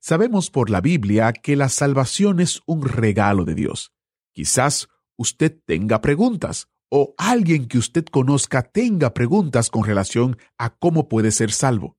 Sabemos 0.00 0.50
por 0.50 0.68
la 0.68 0.80
Biblia 0.80 1.32
que 1.32 1.54
la 1.54 1.68
salvación 1.68 2.40
es 2.40 2.60
un 2.66 2.84
regalo 2.84 3.44
de 3.44 3.54
Dios. 3.54 3.92
Quizás 4.32 4.88
usted 5.16 5.60
tenga 5.64 6.00
preguntas 6.00 6.66
o 6.90 7.14
alguien 7.16 7.68
que 7.68 7.78
usted 7.78 8.04
conozca 8.06 8.62
tenga 8.64 9.14
preguntas 9.14 9.70
con 9.70 9.84
relación 9.84 10.38
a 10.58 10.70
cómo 10.70 11.08
puede 11.08 11.30
ser 11.30 11.52
salvo. 11.52 11.96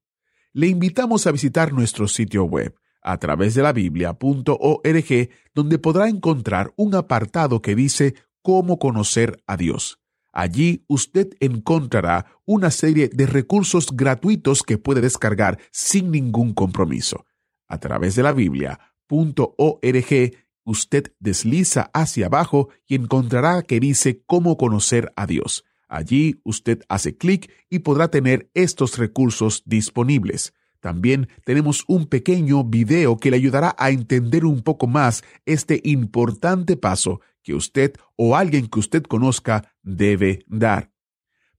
Le 0.52 0.68
invitamos 0.68 1.28
a 1.28 1.32
visitar 1.32 1.72
nuestro 1.72 2.10
sitio 2.10 2.44
web 2.44 2.76
a 3.02 3.18
través 3.20 3.56
de 3.56 3.62
la 3.62 3.72
biblia.org 3.72 5.30
donde 5.56 5.80
podrá 5.80 6.10
encontrar 6.10 6.74
un 6.76 6.94
apartado 6.94 7.62
que 7.62 7.74
dice 7.74 8.16
cómo 8.42 8.80
conocer 8.80 9.42
a 9.48 9.56
Dios. 9.56 10.03
Allí 10.34 10.84
usted 10.88 11.30
encontrará 11.40 12.26
una 12.44 12.72
serie 12.72 13.08
de 13.08 13.28
recursos 13.28 13.96
gratuitos 13.96 14.64
que 14.64 14.80
puede 14.80 15.00
descargar 15.00 15.60
sin 15.72 16.10
ningún 16.10 16.54
compromiso. 16.54 17.28
A 17.68 17.80
través 17.80 18.16
de 18.16 18.24
la 18.24 18.34
Biblia.org, 18.34 20.34
usted 20.66 21.14
desliza 21.20 21.92
hacia 21.94 22.26
abajo 22.26 22.70
y 22.88 22.96
encontrará 22.96 23.62
que 23.62 23.80
dice 23.80 24.24
cómo 24.26 24.58
conocer 24.58 25.14
a 25.16 25.28
Dios. 25.28 25.66
Allí 25.88 26.42
usted 26.44 26.82
hace 26.90 27.16
clic 27.16 27.52
y 27.70 27.80
podrá 27.80 28.08
tener 28.08 28.50
estos 28.56 28.98
recursos 28.98 29.62
disponibles. 29.68 30.54
También 30.80 31.30
tenemos 31.46 31.84
un 31.88 32.08
pequeño 32.08 32.64
video 32.64 33.18
que 33.18 33.30
le 33.30 33.38
ayudará 33.38 33.76
a 33.78 33.92
entender 33.92 34.46
un 34.46 34.62
poco 34.62 34.88
más 34.88 35.24
este 35.46 35.80
importante 35.84 36.76
paso 36.76 37.22
que 37.44 37.54
usted 37.54 37.94
o 38.16 38.36
alguien 38.36 38.68
que 38.68 38.80
usted 38.80 39.04
conozca 39.04 39.74
debe 39.84 40.46
dar. 40.48 40.92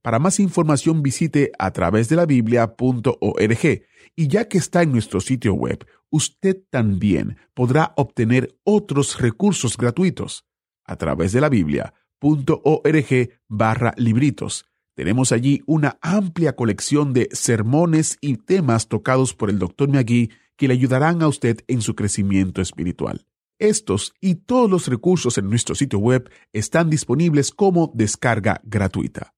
Para 0.02 0.18
más 0.18 0.38
información 0.38 1.02
visite 1.02 1.52
a 1.58 1.70
través 1.70 2.08
de 2.08 2.16
la 2.16 2.26
biblia.org 2.26 3.82
y 4.16 4.28
ya 4.28 4.48
que 4.48 4.58
está 4.58 4.82
en 4.82 4.92
nuestro 4.92 5.20
sitio 5.20 5.54
web, 5.54 5.86
usted 6.10 6.62
también 6.70 7.38
podrá 7.54 7.94
obtener 7.96 8.54
otros 8.64 9.18
recursos 9.18 9.76
gratuitos 9.76 10.44
a 10.84 10.96
través 10.96 11.32
de 11.32 11.40
la 11.40 11.48
biblia.org 11.48 13.30
barra 13.48 13.94
libritos. 13.96 14.66
Tenemos 14.94 15.32
allí 15.32 15.62
una 15.66 15.98
amplia 16.02 16.54
colección 16.54 17.12
de 17.12 17.28
sermones 17.32 18.18
y 18.20 18.36
temas 18.36 18.88
tocados 18.88 19.34
por 19.34 19.50
el 19.50 19.58
Dr. 19.58 19.88
Magui 19.88 20.30
que 20.56 20.68
le 20.68 20.74
ayudarán 20.74 21.22
a 21.22 21.28
usted 21.28 21.64
en 21.66 21.80
su 21.80 21.96
crecimiento 21.96 22.60
espiritual. 22.60 23.26
Estos 23.58 24.14
y 24.20 24.34
todos 24.34 24.68
los 24.68 24.88
recursos 24.88 25.38
en 25.38 25.48
nuestro 25.48 25.76
sitio 25.76 26.00
web 26.00 26.28
están 26.52 26.90
disponibles 26.90 27.52
como 27.52 27.92
descarga 27.94 28.60
gratuita. 28.64 29.32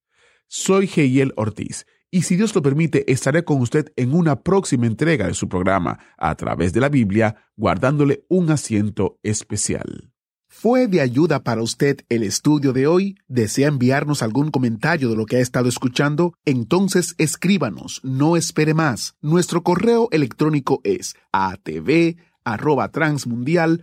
Soy 0.48 0.86
Geiel 0.86 1.34
Ortiz 1.36 1.84
y 2.10 2.22
si 2.22 2.36
Dios 2.36 2.54
lo 2.54 2.62
permite 2.62 3.12
estaré 3.12 3.44
con 3.44 3.60
usted 3.60 3.92
en 3.96 4.14
una 4.14 4.42
próxima 4.42 4.86
entrega 4.86 5.26
de 5.26 5.34
su 5.34 5.50
programa 5.50 5.98
a 6.16 6.34
través 6.34 6.72
de 6.72 6.80
la 6.80 6.88
Biblia, 6.88 7.36
guardándole 7.56 8.24
un 8.28 8.50
asiento 8.50 9.18
especial. 9.22 10.14
¿Fue 10.48 10.86
de 10.86 11.02
ayuda 11.02 11.42
para 11.42 11.60
usted 11.60 11.98
el 12.08 12.22
estudio 12.22 12.72
de 12.72 12.86
hoy? 12.86 13.18
¿Desea 13.28 13.68
enviarnos 13.68 14.22
algún 14.22 14.50
comentario 14.50 15.10
de 15.10 15.16
lo 15.16 15.26
que 15.26 15.36
ha 15.36 15.40
estado 15.40 15.68
escuchando? 15.68 16.32
Entonces 16.46 17.14
escríbanos, 17.18 18.00
no 18.02 18.38
espere 18.38 18.72
más. 18.72 19.14
Nuestro 19.20 19.62
correo 19.62 20.08
electrónico 20.12 20.80
es 20.84 21.16
atv@transmundial 21.32 23.82